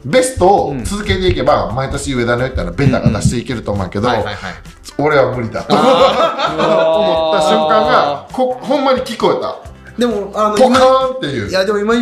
[0.04, 4.34] ベストを続けていけば、毎年上田の言ったらベタが出していけると思うけど、はいはいはい
[4.98, 5.62] 俺は無理だ。
[5.62, 5.86] と思っ
[7.34, 9.56] た瞬間がこほんまに聞こえた。
[9.98, 11.48] でもあのポカ今ーンっていう。
[11.48, 11.94] いやでも今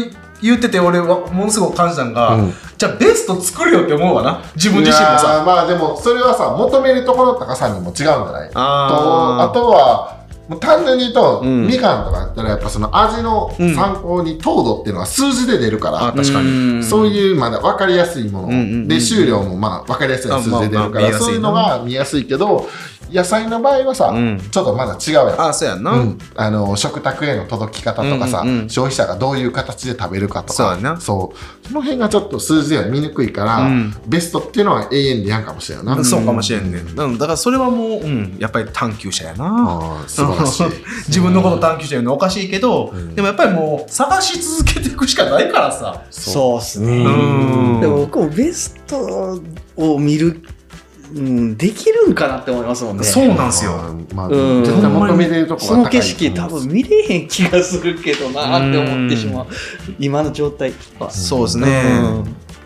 [0.43, 2.55] 言ってて俺はものすごく感じたのが、うん。
[2.79, 4.43] じゃあベスト作るよって思うわな。
[4.55, 5.43] 自分自身もさ。
[5.43, 8.51] ーまあでもそれはさ求めるところの高さにも違うんじゃない？
[8.51, 10.20] とあとは
[10.51, 11.69] もう単純に言うと、うん。
[11.69, 16.83] みかんとかだったらやっぱその味の参考に糖度っていうのは数字で出るから、あ確かに。
[16.83, 22.69] そういうまだ分かりやすいもの、んうんうんで収量もまあ分かりやすい数字で出るから、そういうのが見やすいけど
[23.13, 24.39] 野菜の場合はさ、うん。
[24.51, 25.41] ちょっとまだ違うやん。
[25.41, 28.71] あそうやんな、うん、あの食卓への届き方とかさ、うんうんうん。
[28.71, 30.53] 消費者がどういう形で食べるかとか。
[30.55, 31.01] そうやな。
[31.01, 31.69] そう。
[31.69, 33.95] その辺がちょっと数字では見にくいから、うん。
[34.07, 36.05] ベストっていうのは永遠でやんかもしれんな、ん。
[36.05, 40.05] そうかもしれんね、うん、だからそれはもう、うん、やっぱり探求者やな。
[40.07, 40.67] 素晴らしい。
[41.09, 43.15] 自分のこと探求者言うのおかしいけど、うん。
[43.15, 46.03] でもやっぱりもう探し続けていくしかないからさ。
[46.11, 47.05] そうっすね。
[47.05, 47.81] うん。
[47.81, 49.41] でも僕もベスト
[49.77, 50.43] を見る、
[51.15, 53.05] うん、できるんかなって思いますもんね。
[53.05, 53.73] そうなんすよ。
[54.15, 54.65] まあ、うん。
[54.65, 59.47] 絶対求めれるとこその景色多分見れへん気がするけどなって思ってしまう。
[59.99, 61.11] 今の状態は。
[61.11, 61.83] そうですね、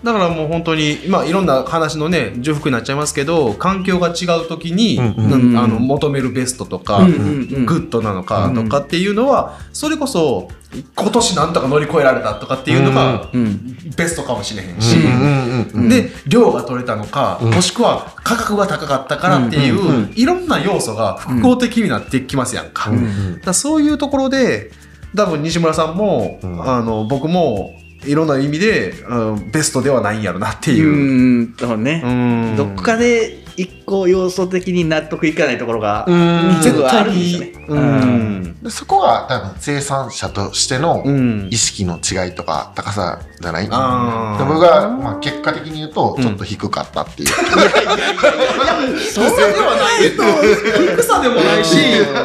[0.03, 7.67] だからもう本当に、まあ、いろんな話のね重複になっちゃいますけど環境が違う時に、うんあの求めるベストとか、うんうんうん。
[7.67, 10.49] グッドなのかとかっていうのは、それこそ
[10.95, 13.77] 今年なんとか乗り越えられたとかっていうのがうん。
[13.97, 14.97] ベストかもしれへんし、
[15.89, 22.91] で量が取れたのか、うんもしくは価格が高かったからっていう、いろんな要素が複合的になってきますやんか。
[23.45, 24.73] だそういうところで
[25.15, 31.43] 多分西村さんも、うんあの僕もいろんな意味で、うんベストではないんやろなってういう。
[31.43, 31.57] ん。
[31.57, 32.03] だからね。
[32.05, 36.61] うんどっかで一個要素的に納得いかないところがうん。
[36.63, 37.53] 絶対あるんですよね。
[37.69, 38.63] うん。
[38.63, 41.49] でそこが多分生産者としてのうん。
[41.51, 44.39] 意識の違いとか高さじゃない、あー。
[44.39, 50.25] で僕が、まあ、結果的に言うとちょっと低かったっていう、そうではないけど
[50.97, 51.77] 低さでもないし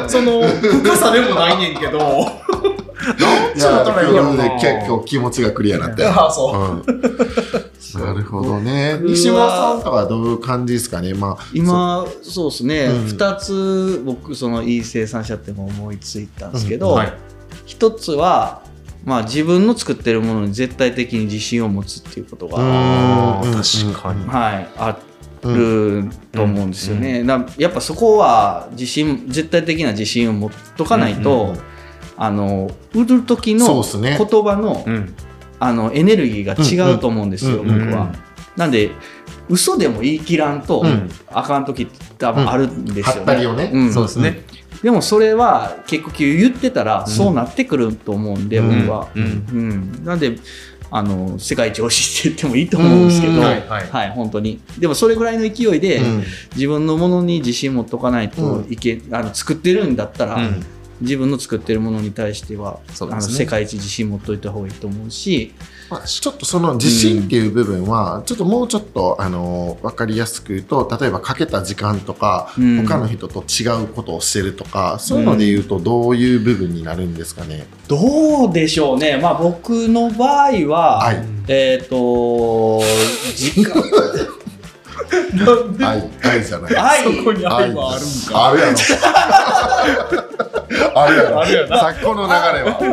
[0.08, 2.26] その深さでもないねんけど
[3.00, 8.98] なんちゅうのかなということで結構気持ちがクリアになって、 ああそう、うん、なるほどね。
[9.02, 11.14] 西村さんとかはどういう感じですかね。
[11.14, 13.06] まあ今そうですね、うん。
[13.06, 16.94] 2つ僕そのいい生産者っても思いついたんですけど、うん。
[16.96, 17.12] はい。
[17.66, 18.62] 1つは、
[19.04, 22.56] まあ、自分の作ってるものに絶対的に自信を持つっていうことが、
[23.42, 24.98] 確かに、はい、あ
[25.42, 26.10] うん。
[26.10, 27.22] ると思うんですよね。
[27.22, 31.54] なやっぱそこは自信絶対的な自信を持っとかないと、うんうん。
[31.54, 31.60] うん
[32.22, 33.82] あの売る時の言
[34.44, 35.14] 葉の,、うん。
[35.58, 38.12] あのエネルギーが違うと思うんですよ、うんうん僕は。
[38.58, 38.90] なんで
[39.48, 41.08] 嘘でも言い切らんと、うん。
[41.28, 43.20] あかん時って多分あるんですよね。
[43.20, 43.92] はったりをね、うん。
[43.92, 44.44] そうですね、
[44.82, 48.80] でもそれは結局言ってたらそうなってくると思うんで、うん。
[48.80, 49.08] 僕は。
[49.14, 49.22] うん。
[49.22, 50.04] うん。
[50.04, 50.38] なんで
[50.90, 53.40] あの世界一推しって言ってもいいと思うんですけど、うん。
[53.40, 53.86] はいはい。
[53.88, 54.60] はい、本当に。
[54.78, 56.24] でもそれぐらいの勢いで、うん。
[56.54, 60.62] 自分のものに自信持っとかないといけ、あの作ってるんだったら、うん
[61.00, 65.54] 自分の作ってるものに対しては、あの世界一自信持っといた方がいいと思うし、
[65.90, 72.86] まあ、ちょっとその自信っていう部分は、ちょっともうちょっと、あの分かりやすく言うと例えばかけた時間とか、うん。
[72.86, 81.24] 他の人と違うことをしてるとかそういうので言うとどういう部分になるんですかね、どうでしょうね、まあ、僕の場合は、はい。
[81.48, 82.80] えっ、と、
[83.34, 83.82] 時間、
[85.80, 86.76] 愛愛じゃない。
[86.76, 87.04] 愛。
[87.04, 88.46] そこに愛はあるんか。
[88.46, 88.76] あるやろ。
[90.94, 91.40] あるやろ。
[91.40, 91.78] あるやな。
[91.78, 92.36] さっきこの流れ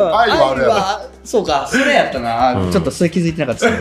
[0.00, 0.20] は。
[0.20, 0.74] 愛はあるやろ。
[1.24, 2.72] そうか、それやったな、うん。
[2.72, 3.68] ちょっとそれ気づいてなかった。
[3.68, 3.72] い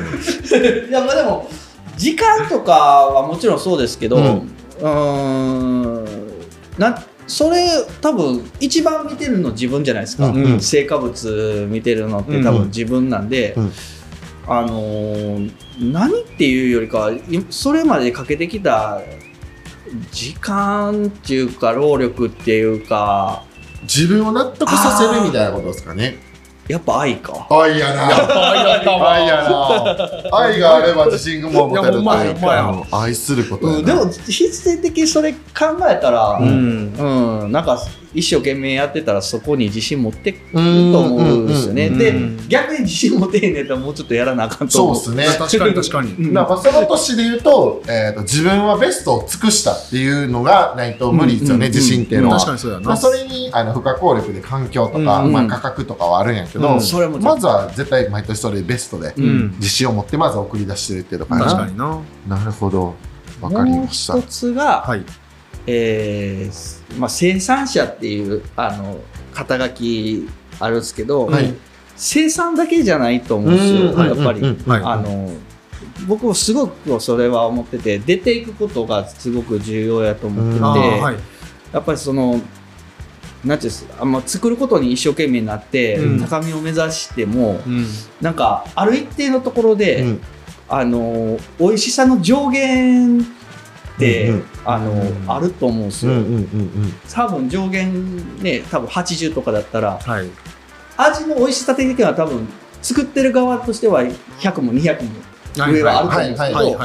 [0.91, 1.49] や、まあでも、
[1.95, 4.19] 時間とかはもちろんそうですけど、う
[4.81, 6.05] うん
[6.77, 7.67] なそれ
[8.01, 10.43] 多分一番見てるの自分じゃないですか、うん。
[10.43, 10.61] うん。
[10.61, 13.71] 成果物見てるのって多分自分なんで、うん
[14.47, 19.01] あのー何っていうよりかはいそれまでかけてきた
[20.11, 23.43] 時間っていうか労力っていうか
[23.83, 26.17] 自分を納得させるみたいなことですかね。
[26.67, 27.47] やっぱ愛か。
[27.49, 28.07] 愛やな。
[29.09, 30.37] 愛やな。
[30.37, 32.87] 愛があれば自信がも持てるというか。
[32.91, 33.79] 愛することやな。
[33.79, 35.37] うん、でも必然的にそれ考
[35.89, 37.79] えたら、ううんんなんか
[38.13, 41.89] 一生懸命やってたらそこに自信持ってくるうんと思うんですよね。
[41.89, 44.95] でうん逆に自信持てへんねやったらもうちょっとやらなあかんと思う。
[44.95, 46.33] そうですね確かに確かにうん。
[46.33, 51.71] まあ、その年で言うと,、えー、と自分はベストを尽くしたっていうのがないと無理ですよね、うん。
[51.71, 52.35] 自信っていうのは。
[52.35, 55.31] 確かにそうやなまあ、それにあの不可抗力で環境とか、うん。
[55.31, 56.35] まあ、価格とかはあるん。
[56.35, 56.81] やけど、うん。
[56.81, 61.51] それもまずは絶対毎年それベストで自信を持ってまず送り出してるっていうところかな。
[61.51, 62.95] 確かにななるほど
[63.41, 64.27] わかりもうました一。
[64.27, 65.03] つが、はい
[65.67, 68.99] えーまあ、生産者っていうあの
[69.33, 70.27] 肩書き
[70.59, 71.53] あるんですけど、はい。
[71.95, 74.41] 生産だけじゃないと思うんですよ、うんやっぱり。
[74.67, 75.31] あの
[76.07, 81.15] 僕もすごくそれは思ってて出ていくことがすごく重要やと思ってて、はい。
[81.73, 82.39] やっぱりその
[83.43, 86.21] なんていうんですかあんま作ることに一生懸命になって、うん。
[86.21, 87.85] 高みを目指してもうん。
[88.21, 90.21] なんかある一定のところで、うん。
[90.69, 93.25] あの美味しさの上限
[94.65, 95.23] あのうん。
[95.27, 100.29] あると思うんですよ、うんうんうん多分上限ね多分80とかだったらはい。
[100.97, 102.47] 味の美味しさ的には多分
[102.81, 105.09] 作ってる側としては100も200も
[105.55, 106.79] 上はあると思うんですけど、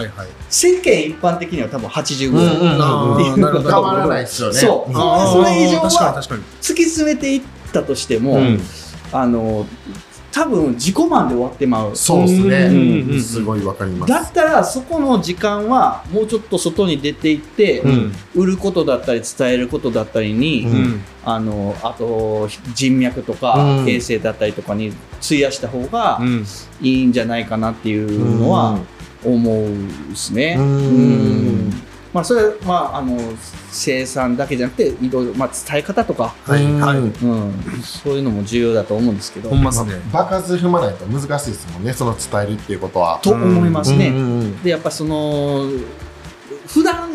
[0.49, 3.71] 世間一般的には多分80ぐらい、うんうんあーなるほど。
[3.71, 4.55] 変わらないですよね。
[4.55, 4.93] そう。
[4.93, 6.23] それ以上は
[6.61, 7.43] 突き詰めていっ
[7.73, 8.61] たとしても、うん。
[9.13, 9.67] あの
[10.33, 11.95] 多分自己満で終わってまう。
[11.95, 12.49] そうですうんうん。
[12.49, 12.51] う
[13.05, 14.13] んねすごいわかります。
[14.13, 18.13] だったらそこの時間はもうちょっと外に出ていって、うん。
[18.35, 21.05] 売ることだったり伝えることだったりに、うん。
[21.25, 23.89] あのあと人脈とかうん。
[23.89, 24.93] 衛生だったりとかに
[25.25, 26.47] 費やした方がうん。
[26.81, 28.79] いいんじゃないかなっていうのは
[29.25, 29.69] 思う
[30.09, 30.57] ですね。
[30.59, 30.65] うん。
[30.65, 30.69] う
[31.69, 33.19] んまあそれはまああの
[33.71, 36.99] 生産だけじゃなくていろいろまあ伝え方とか、はいはい。
[36.99, 37.05] うん。
[37.05, 39.49] うん、そういうのも重要だと思うんですけど。
[39.49, 39.95] ほんまっすね。
[40.13, 43.19] 場数踏まないと難しいですもんねその伝えるっていうことは。
[43.23, 44.09] と思いますね。
[44.09, 45.67] うんうんうんでやっぱその
[46.67, 47.11] 普段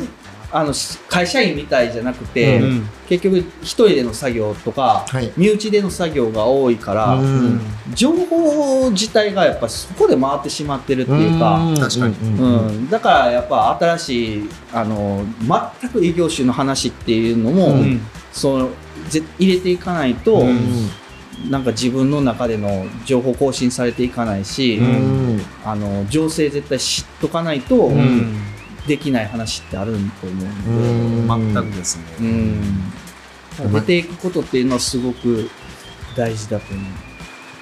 [0.52, 0.74] あの
[1.10, 2.90] 会社員みたいじゃなくて、うん。
[3.10, 5.32] 結局一人での作業とか、はい。
[5.36, 7.62] 身内での作業が多いから、うん。
[7.94, 11.76] 情報自体がやっぱそこで回ってしまってるっていうか、ん。
[11.76, 12.14] 確かに。
[12.14, 12.90] ううんん。
[12.90, 15.26] だからやっぱ新しいあの
[15.82, 18.02] 全く異業種の話っていうのも、うん。
[18.32, 18.70] その
[19.10, 20.90] ぜ入れていかないと、うん。
[21.50, 25.42] なんか自分の中での情報更新されていかないし、うん。
[25.66, 28.38] あの情勢絶対知っとかないと、うん
[28.88, 31.34] できない話ってあると思うんで。
[31.34, 31.54] うん。
[31.54, 32.04] 全くですね。
[32.20, 35.50] うん、出ていくことっていうのはすごく
[36.16, 36.86] 大事だと思う。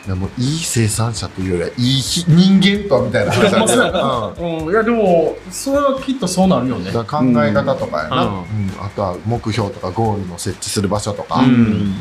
[0.05, 4.71] いやもういい生産者というよりはいいひ人間とはみたいな話な うん。
[4.71, 6.91] いやでもそれはきっとそうなるよね。
[6.91, 7.03] 考
[7.43, 8.29] え方とかやな、うん。
[8.29, 8.45] うん。
[8.79, 11.49] あとは目標とかゴールの設置する場所とか、うん。
[11.49, 11.95] うん。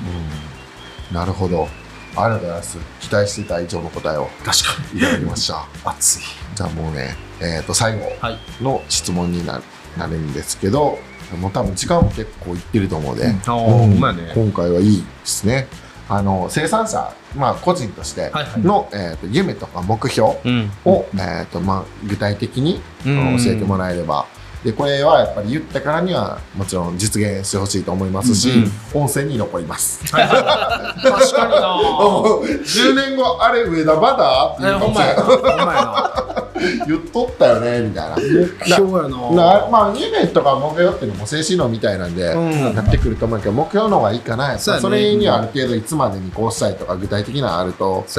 [1.12, 1.68] なるほど
[2.16, 2.78] ありがとうございます。
[3.00, 4.52] 期待してた以上の答えを確か
[4.94, 5.54] いただきました。
[5.54, 6.22] に 熱い。
[6.54, 9.60] じゃあもうね、えー、と最後はいの質問にな
[9.98, 10.98] なるんですけど
[11.40, 14.32] もう多分時間も結構いってると思うので、ああほんまやね。
[14.34, 15.66] 今回はいいですね。
[16.08, 18.60] あの生産者、まあ、個人としてはいはい。
[18.60, 20.70] の、えー、と夢とか目標うん。
[20.84, 23.36] を、えーとまあ、具体的にうん。
[23.42, 24.26] 教えてもらえれば、
[24.64, 28.50] でこれはやっぱり言ったからにはもちろん実現してほしいと思いますし、
[28.94, 30.10] 音声に残ります。
[30.10, 31.76] 確かにな。
[32.64, 35.22] 10年後あれ上田まだってえほんまやな。
[35.22, 36.24] ほんまやな。
[36.86, 38.16] 言っとったよねみたいな。
[38.16, 39.08] 目標やな。
[39.08, 42.74] なまあ夢とか目標っていうのも静止論みたいなんで、うん。
[42.74, 44.58] やってくると思うけど目標の方がいいかな。
[44.58, 44.80] そね。
[44.80, 48.12] それにはある程度いつまでにこうしたいとか具体的なのあるとい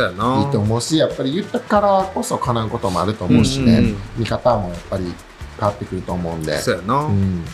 [0.43, 3.97] いと思うしやっぱり言ったからこそ叶うこともあると思うしね、うんうんうん。
[4.17, 5.11] 見方もやっぱり
[5.59, 6.57] 変わってくると思うんで。
[6.59, 6.95] そうやな。
[7.05, 7.45] うん。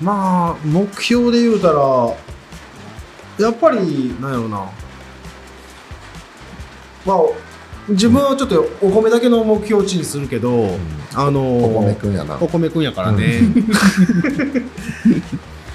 [0.00, 2.14] まあ目標で言うたら
[3.38, 4.70] やっぱりなんやろな。
[7.06, 7.18] まあ
[7.88, 10.76] 自分はちょっとお米だけの目標値にするけど、
[11.14, 12.36] あのーお米くんやな。
[12.40, 13.40] お米くんやからね、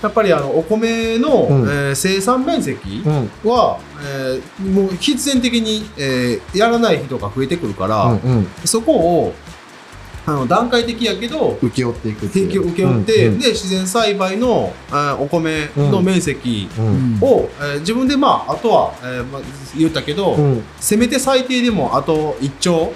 [0.04, 1.70] やっぱりあのお米の、うん。
[1.70, 3.32] えー生産面積うん。
[3.50, 8.48] は、えーもう必然的に、えーやらない人が増えてくるから、うんうん。
[8.64, 9.34] そこを
[10.26, 12.48] あの段階的やけど請け負っていくっていう。
[12.50, 17.18] 提供受け負って、うんで自然栽培の、えーお米の面積うん。
[17.22, 19.42] を、えー自分でまああとは、えーまあ、
[19.78, 20.64] 言ったけど、うん。
[20.80, 22.94] せめて最低でもあと1丁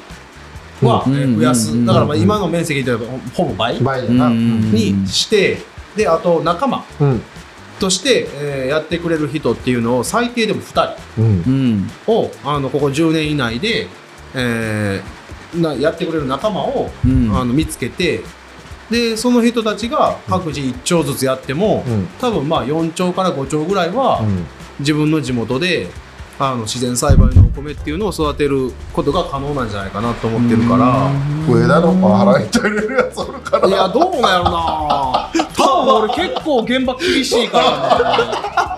[0.82, 1.14] は、うん。
[1.16, 1.86] えー増やす、うん。
[1.86, 4.28] だからまあ今の面積で言えばほぼ倍倍やな。
[4.28, 4.72] うん。
[4.72, 5.58] にして、
[5.98, 7.22] であと仲間うん。
[7.80, 11.26] として、えーやってくれる人っていうのを最低でも2人うん。
[11.26, 11.92] うん。
[12.08, 13.88] をあのここ10年以内で、
[14.34, 15.18] えー
[15.56, 17.32] なやってくれる仲間を、うん。
[17.36, 18.22] あの見つけて
[18.90, 22.08] でその人たちが各自1丁ずつやっても、うん。
[22.20, 24.46] 多分まあ4丁から5丁ぐらいは、うん。
[24.80, 25.88] 自分の地元で
[26.40, 31.12] あの自然栽培のお米っていうのを育てることが可能なんじゃないかなと思ってるから。
[31.48, 33.90] 上田のパワハラに取れるやつおるかいやら。
[33.90, 35.32] どうなんやろな。
[35.58, 38.68] 多分俺結構現場厳しいからね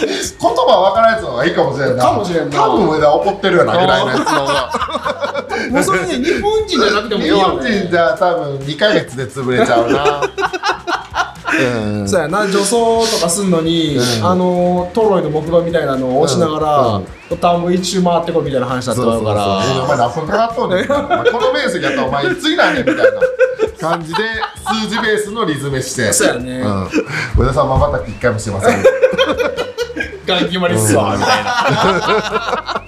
[0.00, 0.06] 言
[0.38, 2.04] 葉分からんやつの方がいいかもしれんな。
[2.04, 5.44] かもしれんな多分上田怒ってるよなぐらいのやつの方が。
[5.70, 10.22] もうそれね日本人じゃなくてもいい日よ、本ね、人じゃ多分2ヶ月で潰れちゃうな。
[11.56, 19.34] うんそうやな女装とかすんのに、うんあのトロイの木馬みたいなのを押しながら、田んぼ一周回ってこいみたいな話だったそうそうそう。
[19.34, 20.86] からえお前何分かかっとんねん。
[20.88, 24.24] この面積やったらお前いつになんねんみたいな感じで
[24.66, 26.12] 数字ベースのリズムして。
[26.12, 26.88] そうやね、うん。
[27.38, 28.84] 上田さんまばたき一回もしてません。
[30.26, 32.84] ガン決まりっすわ、みたいな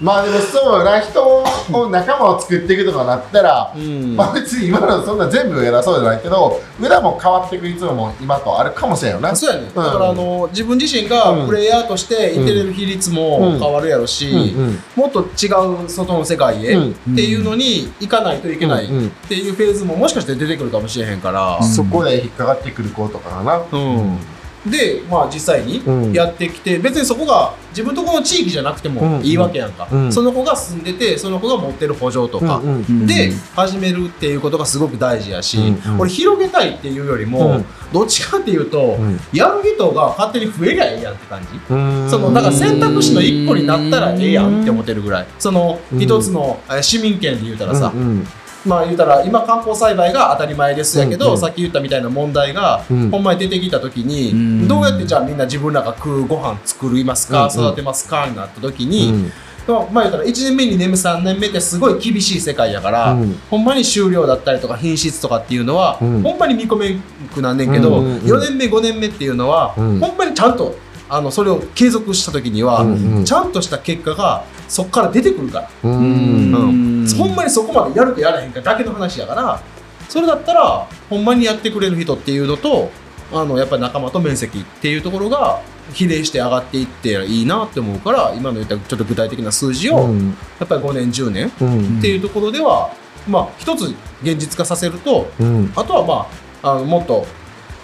[0.00, 4.16] まあでもそうよな人を仲間を作っていくとかなったら、うん。
[4.16, 14.38] まあ別に今のそんな全部偉そうじゃないけど裏も変わっていくいつもも今とあるかもしれんよなそうやね、だからあの自分自身がプレイヤーとしていてれる比率も変わるやろし、うん。
[14.38, 14.78] うん。
[14.96, 15.48] もっと違
[15.84, 16.90] う外の世界へうん。
[16.92, 18.98] っていうのに行かないといけないうん。
[18.98, 19.08] うん。
[19.08, 24.18] っていうフェーズももしかして出てくるかもしれへんから、そこで引っかかってくる子とかがな、うん
[24.66, 26.12] で、まあ、実際にうん。
[26.12, 30.12] やってきて、別にそこが自分とこの地域じゃなくてもいいわけやんか、うん。
[30.12, 33.06] その子が住んでてその子が持ってる補助とか、うんうん。
[33.06, 36.00] で始めるっていうことがすごく大事やし、うんうん。
[36.00, 37.64] 俺広げたいっていうよりも、うん。
[37.92, 39.18] どっちかっていうと、うん。
[39.32, 41.74] やる人が勝手に増えりゃええやんって感じ。
[41.74, 42.10] うん。
[42.10, 45.26] そのだから選択肢の一個になったらええやんって思ってるぐらい。
[45.38, 45.98] そのうん。
[45.98, 48.26] 一つのえー市民権で言うたらさ、うんうん
[48.66, 51.38] まあ言うたら今観光栽培が当たり前ですやけど、うんうん。
[51.38, 53.10] さっき言ったみたいな問題が、うん。
[53.10, 54.68] ほんまに出てきた時に、うん。
[54.68, 57.66] どうやってじゃあみんな自分らが食うご飯作りますか、うんうん。
[57.68, 59.30] 育てますかになった時に、
[59.66, 63.38] まあ言ったら1年目2年目3年目ってすごい厳しい世界やから、うん。
[63.50, 66.22] ほんまに収量だったりとか品質とかっていうのは、うん。
[66.22, 67.00] ほんまに見込めん
[67.32, 68.18] くなんねんけど、うんうんうん。
[68.20, 70.00] 4年目5年目っていうのは、うん。
[70.00, 70.74] ほんまにちゃんと
[71.08, 73.24] あのそれを継続した時には、うんうん。
[73.24, 75.70] ちゃんとした結果がそこから出てくるから。
[75.82, 75.92] うん。
[75.92, 77.00] うん。
[77.02, 77.08] うん。
[77.18, 79.60] ほんまにそこまでやるかやらへんかだけの話やから。
[80.08, 82.90] それだったらほんまにやってくれる人っていうのと
[83.32, 85.60] あのやっぱり仲間と面積っていうところが
[85.92, 90.28] 比例して上がっていっていいなって思うから今の言ったちょっと具体的な数字を、うん。
[90.58, 91.98] やっぱり5年10年うん。
[91.98, 92.92] っていうところでは、
[93.28, 95.72] まあ一つ現実化させるとうん。
[95.76, 96.28] あとはま
[96.62, 97.26] ああのもっと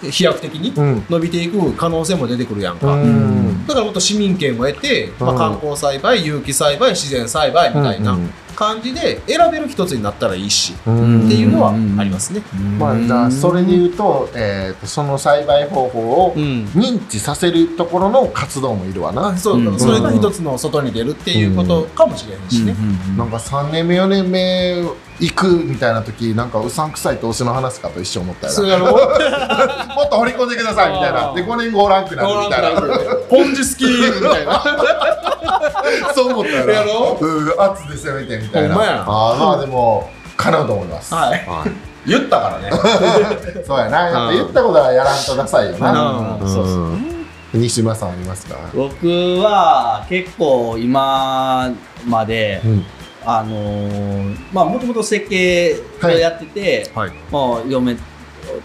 [0.01, 1.05] 飛躍的にうん。
[1.09, 2.93] 伸びていく可能性も出てくるやんか。
[2.93, 3.65] うん。
[3.67, 5.37] だからもっと市民権を得て、まあ、うん。
[5.37, 8.11] 観光栽培、有機栽培、自然栽培みたいな。
[8.11, 11.27] うん感じで選べる一つになったらいいし、うん。
[11.27, 12.41] っていうのはありますね。
[12.79, 16.65] まあじゃあそれで言うと,、えー、とその栽培方法をうん。
[16.73, 19.79] 認知させるところの活動もいるわな、あそううん。
[19.79, 22.75] それが一つの外に出るっていうことかもしれへんしね。
[23.15, 24.81] なんか3年目4年目
[25.19, 31.33] 行くみたいな時なんかうさんくさい投資の話かと一緒思ったよ もっと掘り込んでくださいみたいな。
[31.33, 32.81] で5年後おらんくなるみたいな。
[33.29, 34.63] ポンジスキーみたいな。
[36.13, 36.73] そう思ったよな。
[37.19, 37.45] う。
[37.45, 37.71] ん。
[37.71, 38.69] 圧で攻めてみたいな。
[38.69, 41.13] ほんまやあーまあでも叶うと思います。
[41.13, 41.45] はい。
[42.07, 42.69] 言ったからね。
[43.67, 43.99] そうやな。
[44.03, 46.37] やっぱ言ったことはやらんとダサいよな。
[46.41, 46.47] うん。
[46.47, 47.25] そうそううん。
[47.53, 48.55] 西村さんありますか？
[48.73, 49.07] 僕
[49.41, 51.69] は結構今
[52.05, 52.85] まで、うん。
[53.25, 57.11] あのーまあもともと設計をやってて、はい。
[57.29, 57.97] もう嫁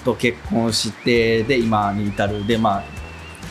[0.04, 2.46] と結婚してで今に至る。
[2.46, 2.82] でま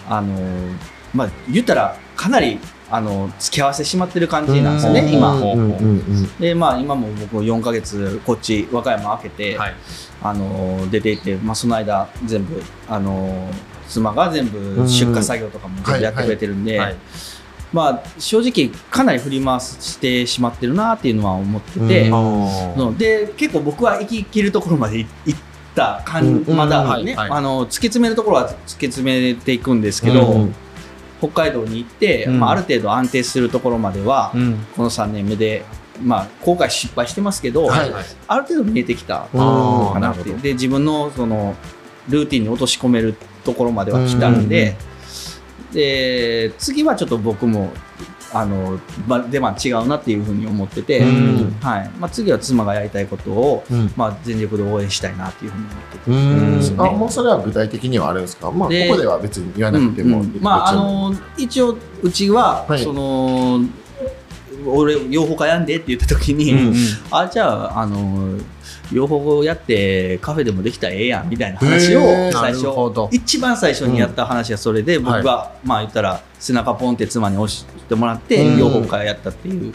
[0.10, 0.76] ああのー
[1.14, 2.60] まあ言ったらかなり
[2.92, 5.14] あの付き合わせてしまってる感じなんですよねうん。
[5.14, 6.40] 今。
[6.40, 9.76] でまあ今も僕4ヶ月こっち和歌山開けて、はい。
[10.22, 16.96] あのー出ていって、まあ、その間全部あのー妻が全部出荷作業とかも全部やってくれてるんで、はい。
[17.74, 22.98] まあ正直かなり振り回してしまってるなっていうのは思ってて、うん。
[22.98, 25.40] で結構僕は生き切るところまでい行っ
[25.76, 30.56] た感、うんまだはいね、はいあの突き詰めるところは突き詰めていくんですけど、うん
[31.22, 32.40] 北海道に行って、うん。
[32.40, 34.66] まあ、ある程度安定するところまでは、うん。
[34.76, 35.64] この3年目で、
[36.04, 37.92] まあ、後悔失敗してますけど、はい。
[38.28, 41.56] ある程度見えてきたうんかなってで自分のその
[42.10, 44.76] ルーティンに落とし込めるところまでは来たんで,、
[45.72, 47.72] で次はちょっと僕も
[48.34, 51.58] あのま出番違うなっていうふうに思ってて、うん。
[51.62, 51.90] はい。
[52.00, 53.92] まあ、次は妻がやりたいことを、うん。
[53.96, 56.12] まあ、全力で応援したいなっていうふうに思ってて。
[56.12, 56.18] うん。
[56.60, 56.82] うん。
[56.82, 58.50] あもうそれは具体的にはあるんですか？
[58.52, 60.42] まあこでこでは別に言わなくても、うんうん。
[60.42, 62.84] まああの一応うちは、はい。
[62.84, 63.62] その
[64.66, 66.76] 俺養蜂家やんでって言った時に、うん。
[67.12, 68.38] あじゃああの
[68.92, 72.68] 養蜂やってカフェでもできたらええやんみたいな話を最初
[73.12, 78.60] 一番最初にやった話はそれで、僕が、まあ言ったら背中ポンって妻に押してもらってうん。
[78.60, 79.74] 養蜂家やったっていう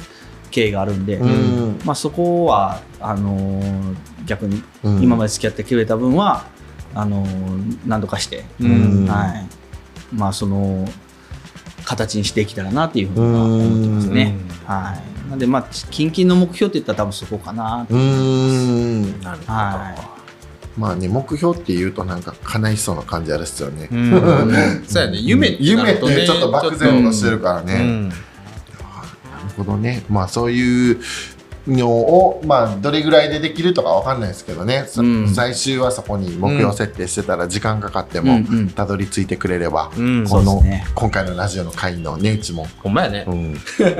[0.51, 1.81] 経緯があるんで、うん。
[1.85, 5.03] まあ、そこはあのー逆にうん。
[5.03, 6.47] 今まで付き合ってくれた分は、
[6.95, 9.07] あのー何とかして、うん。
[9.07, 9.47] はい。
[10.15, 10.87] まあその
[11.87, 14.37] 形にしていけたらなっていうふうには思ってますね。
[14.67, 17.87] はい、なんでまあ近々の目標って言ったら多分そこかな。
[17.89, 19.53] うんなるほど。
[19.53, 20.17] は
[20.77, 24.11] まあね目標って言うとなんか叶いそうな感じあるっすよね、うん。
[24.87, 25.19] そうやね。
[25.19, 28.17] 夢ってな夢っるとねてちょっと漠然としてるからね、うんなる
[29.57, 31.01] ほどねまあそういう
[31.67, 35.29] のをまあどれぐらいでできるとかわかんないですけどね、さうん。
[35.35, 38.71] 最終はそこに目標設定してたら時間かかってもうんうん。
[38.71, 40.27] たどり着いてくれれば、うん。
[40.29, 40.87] この、そうですね。
[40.95, 43.25] 今回のラジオの会の値打ちも、ほんまやね。
[43.27, 43.35] う。
[43.35, 43.55] ん、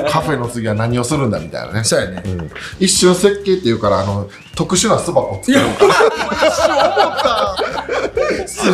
[0.09, 1.85] カフェの次は何をするんだみたいなね。
[1.85, 2.23] そうやね。
[2.25, 2.51] うん。
[2.79, 7.57] 一瞬設計っていうからあの特殊な巣箱を作るのか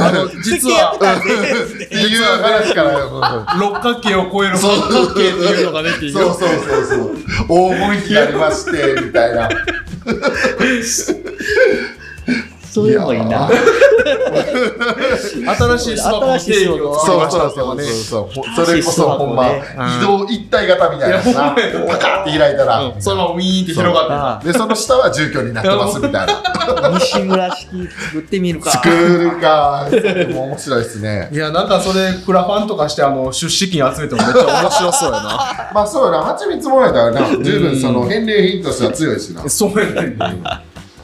[0.01, 0.99] あの、 実は、 っ
[1.89, 3.09] ていう話から、う。
[3.57, 6.13] ん六角形を超える三角形っていうのがねっていう。
[6.13, 6.85] そうそうそう。
[6.85, 7.17] そう
[7.71, 9.49] 黄金比ありましてみたいな
[12.73, 13.51] それもいいな。
[15.57, 18.67] 新しいスマホの定義を作りましたそうそうそうねそうそう。
[18.67, 19.63] それこそほんま、ね
[19.99, 21.33] 移動一体型みたいなやつな。
[21.33, 22.81] いやほんまやパカって開いたら。
[22.81, 26.43] うんそのままウィーンって広がってで、その下は住居になってますみたいな。
[26.99, 28.71] 西村式作ってみるか。
[28.71, 29.89] 作るか。
[29.91, 31.29] 面白いですね。
[31.31, 39.47] いやなんかそれクラファンとかしてあの出資金集めてもめっちゃ面白そうやな まあそうやな、蜂蜜もらえたらな、十分その返礼品としては強いしな。
[39.51, 40.17] そうやね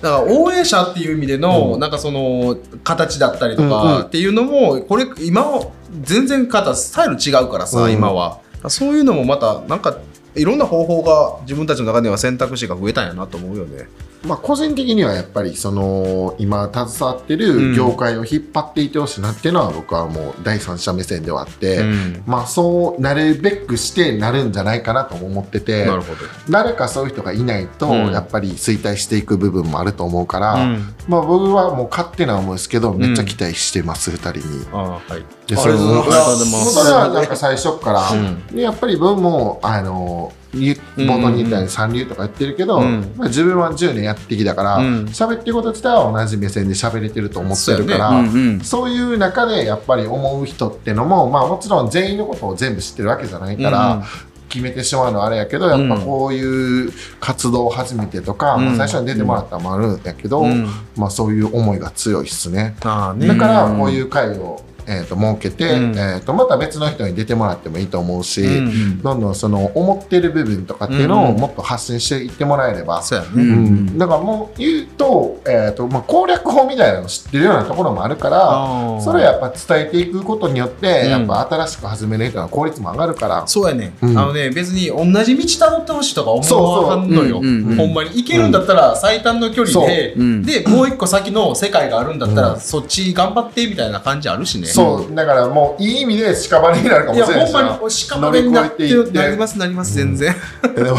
[0.00, 5.70] だから応援者っていう意味での、なんかその形だったりとかっていうのもこれ今は
[6.02, 7.92] 全然方スタイル違うからさ、うん。
[7.92, 8.40] 今は。
[8.68, 9.98] そういうのもまたなんか
[10.34, 13.88] いろんな方法が自分たちの中では選択肢が増えたんやなと思うよね。
[14.24, 22.22] まあ個人的にはやっぱりその今携わってる業界を引っ張っていってほしいなっていうのは僕はもう第三者目線ではあって、うん。
[22.26, 26.20] まあそうなるべくしてなるんじゃないかなとも思っててなるほど。
[26.50, 28.12] 誰かそういう人がいないとうん。
[28.12, 30.94] やっぱり衰退していく部分もあると思うから、うん。
[31.06, 34.66] まあ僕はもう勝手な思いですけどめっちゃ期待してます、二人に。
[34.72, 35.24] ああはい。
[35.46, 43.12] でそれはなんか最初から、やっぱり文もあのゆ冒頭に言ったように三流とか言ってるけど、うん。
[43.16, 45.04] まあ、自分は10年やってきたからうん。
[45.06, 48.60] 喋、ってること自体は同じ目線で喋れてると思ってるからうんうん。
[48.60, 54.02] そういう中でやっぱり思う人ってのも、まあ、もちろん全員のことを全部知ってるわけじゃないから、うん。
[54.48, 58.64] 決めてしまうのはあれやけどやっぱこういう活動を始めてとか、うん。
[58.64, 60.66] まあ、最初に出てもらったのもあるんやけど、うん。
[60.96, 62.74] まあ、そういう思いが強いっすね。
[62.80, 63.26] ああね。
[63.26, 65.96] だからこういう会を、えー、と設けて、うん。
[65.96, 73.30] えー、とまた別の人に出てもらってもいいと思うし、うんどんどんその思ってる部分とかっていうのをうんもっと発信していってもらえれば、そうやね。
[73.34, 73.40] うん。
[73.40, 81.10] うんだからもう言うと,、えーとまあ、攻略法みたいなの知ってるようなところもあるからそれをやっぱ伝えていくことによって、うん。
[81.10, 83.46] やっぱ新しく始める人の効率も上がるから。
[83.46, 84.18] そうやね、うん。
[84.18, 88.10] あのね別に同じ道たどってほしいとか思わはんのよ、ほんまに。
[88.10, 100.34] 行けるんだったら最短の距離で、でもう一個先の世界があるんだったら、うんそっち頑張ってみたいな感じあるしねそうだからもういい意味で屍になるかいやもしれないしなほんまに屍になって乗り越えていってなりますなります全然、
[100.74, 100.98] でも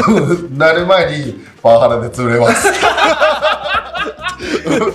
[0.58, 2.68] なる前にパワハラで潰れます。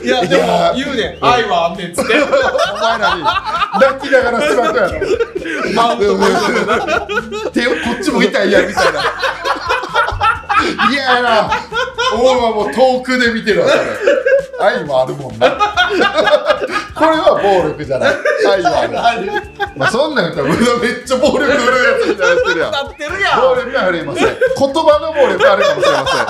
[0.03, 0.73] いやでもいや。
[0.75, 1.25] 言うねん。
[1.25, 2.15] 愛はあんねんっつって。
[2.15, 4.93] お前らに泣きながらスマホやろ。
[5.75, 6.35] マウントマウン
[7.45, 9.01] ト手をこっちも痛いやみたいな。
[10.91, 11.51] いややな。
[12.13, 13.83] お前はもう遠くで見てるわ、それ。
[14.61, 15.51] 愛もあるもんな。
[16.95, 18.15] これは暴力じゃない。
[18.49, 19.31] 愛はある。
[19.77, 20.59] まあそんなん言ったら、めっ
[21.05, 21.59] ちゃ暴力振るや
[22.01, 22.73] つになってるやん。
[22.73, 24.27] なってるやん暴力は振りません。
[24.27, 26.25] 言葉の暴力はあるかもしれません。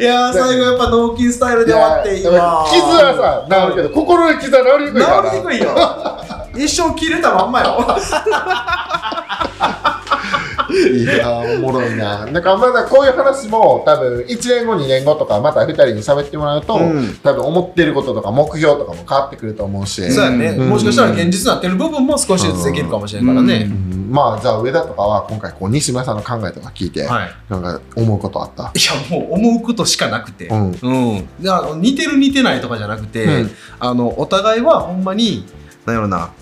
[0.00, 5.30] いやー最後やっぱ脳筋スタイルで終わって今傷はさ、治るけど、心の傷は治りにくいからな。
[5.30, 5.68] 治りにくいよ
[6.56, 7.78] 一生切れたまんまよ
[10.72, 12.26] いやーおもろいな。
[12.26, 17.16] なんかまだこういう話も多分1年後2年後とかまた2人に喋ってもらうと、うん。
[17.22, 20.10] 多分思ってることとか目標とかも変わってくると思うし。
[20.10, 20.68] そうやね、うん。
[20.68, 24.10] もしかしたら現実になってる部分も少しずつできるかもしれんからね、うん。
[24.10, 27.30] まあじゃあ上田とかは今回こう西村さんの考えとか聞いて、はい。
[27.48, 28.72] なんか思うことあった？
[28.74, 30.70] いやもう思うことしかなくて、うん。
[30.70, 31.28] うん。
[31.80, 33.50] 似てる似てないとかじゃなくて、うん。
[33.80, 35.44] あのお互いはほんまに
[35.86, 36.30] なんやろな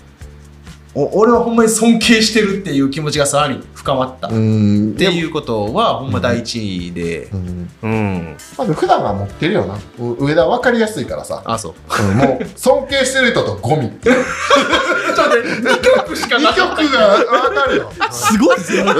[0.93, 7.27] 俺はほんまに尊敬してるっていう気持ちがさらに深まった、うっんていうことはほんま第一位で。
[7.27, 7.69] うん。
[7.81, 9.79] うん、まあ、普段は持ってるよな。
[9.97, 11.73] う上田分かりやすいからさ、あそう。
[12.09, 13.89] うんもう尊敬してる人とゴミ。
[14.03, 17.91] ちょっと待って2曲しか2な曲が分かるよ。
[18.11, 18.85] すごいですよ。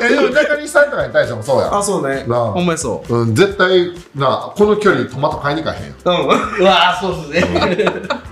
[0.00, 1.74] いやでも中西さんとかに対してもそうやん。
[1.74, 2.24] あそうね。
[2.26, 2.52] なあ。
[2.52, 3.24] ほんまにそう。
[3.26, 6.26] ん、絶対なこの距離トマト買いに行かへんよううん。
[6.26, 6.28] う
[6.64, 7.84] わーそうですね。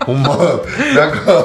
[0.06, 0.28] ほんま。
[0.28, 1.44] なんか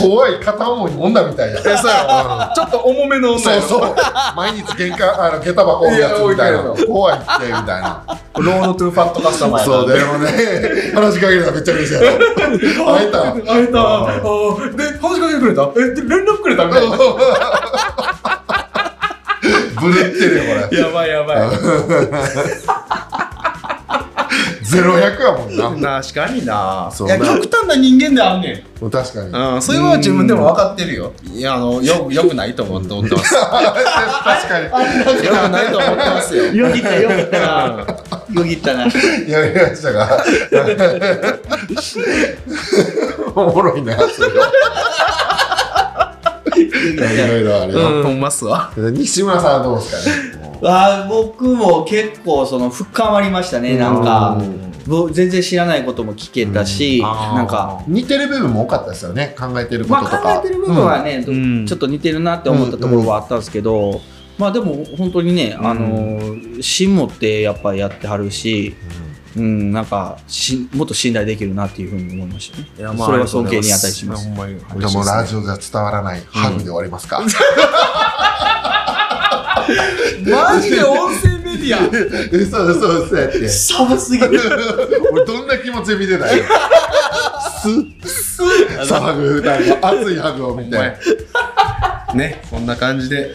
[0.00, 3.94] 怖い片思いの女みたいやえそうやちょっと重めの女そうそう。
[4.36, 6.62] 毎日玄関あの下駄箱置くやつみたいな。
[6.86, 8.04] 怖いってみたいな。
[8.36, 9.72] Road to fat customer やな。
[9.72, 12.18] そうでもね話しかけるのめっちゃ嬉しいやろ
[12.94, 13.22] 会えた。
[13.32, 13.80] 会えた。
[14.76, 15.72] で話しかけてくれた？
[15.76, 16.96] えで連絡くれたみたいな
[19.80, 20.78] ブレってるよこれ。
[20.78, 21.50] やばいやばい。
[24.62, 26.02] ゼロ百やもんな。
[26.02, 26.90] 確かにな。
[26.98, 28.90] いや極端な人間であんねん。
[28.90, 29.28] 確かに。
[29.30, 31.12] うん、それは自分でも分かってるよ。
[31.32, 33.34] いや、あの、よ、よくないと思って思ってます。
[33.34, 33.40] よ
[34.24, 34.68] 確かに。
[34.68, 34.72] く
[35.50, 36.46] ないと思ってますよ。
[36.46, 37.86] よぎったよぎったな。
[38.32, 38.82] よぎったな。
[38.82, 40.24] やりましたが
[43.36, 44.50] おもろいなそれは
[46.60, 48.20] いろいろあるよ、うん、ほん。
[48.20, 48.72] ますわ。
[48.76, 50.58] 西村さんはどうですかね。
[50.62, 54.40] あー僕も結構その深まりましたねなんか。
[54.86, 57.82] ぼ全然知らないことも聞けたし、あーなんか。
[57.88, 61.66] 似てる部分も多かったですよね考えてるこまあととか、考えてる部分はね、うん。
[61.66, 64.00] ちょっと似てるなって思ったところはあったんですけど、
[64.38, 69.05] まあでも本当にね、あの芯持ってやっぱりやってはるし、うん、
[69.36, 72.66] なんかしもっと信頼できるなっていうふうに思いましたね。
[72.78, 74.28] いやまあそれは尊敬に値します。
[74.30, 74.58] まに。
[74.58, 77.28] じゃあもうラジオじゃ伝わらないハグで終わりますか、マ
[80.60, 81.80] ジで音声メディア。
[82.32, 84.40] 嘘嘘嘘やって寒すぎる。
[85.12, 86.44] 俺どんな気持ちで見てたよ
[87.62, 88.46] スッスッ
[88.80, 90.78] 騒熱いハグを見て。
[92.14, 93.32] ねこんな感じで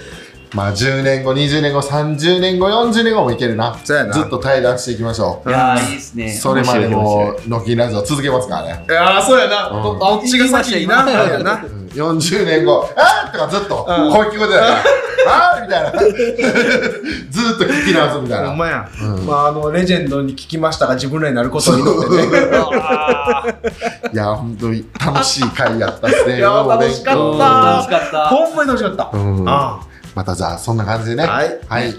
[0.53, 3.77] まあ10年後20年後30年後40年後もいけるな。
[3.83, 4.13] そうやな。
[4.13, 5.49] ずっと対談していきましょう。
[5.49, 6.29] いやーいいですね。
[6.33, 8.85] それまでもノキラジオ続けますからね。
[8.89, 9.83] いやーそうやな、うん。
[9.83, 11.63] どどっちが先になやな。
[11.93, 14.11] 40年後「あー!」とかずっとうん。
[14.11, 14.83] 声聞こえてたから
[15.27, 15.91] 「あー!」みたいな。
[17.31, 18.49] ずっと聞き直すみたいな。
[18.49, 19.25] ほんまや、うん。
[19.25, 22.49] まああのレジェンドに聞きましたが自分らになることになってね。
[22.53, 24.11] あー。
[24.13, 26.39] いや本当に楽しい回やったっすね。
[26.39, 27.21] いや楽しかった。
[27.21, 27.39] うん。
[27.39, 28.25] 楽しかった。
[28.27, 29.45] ほんまに楽しかった、うん。
[29.47, 29.79] あ
[30.15, 31.25] またじゃあそんな感じでね。
[31.25, 31.59] はい。
[31.67, 31.93] はい。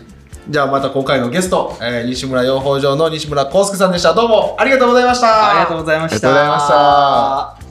[0.49, 4.13] じゃあまた今回のゲスト、えー西村養蜂場の西村康介さんでした。
[4.13, 5.51] どうもありがとうございました。
[5.51, 6.29] ありがとうございました。
[6.29, 7.62] ありがとうございました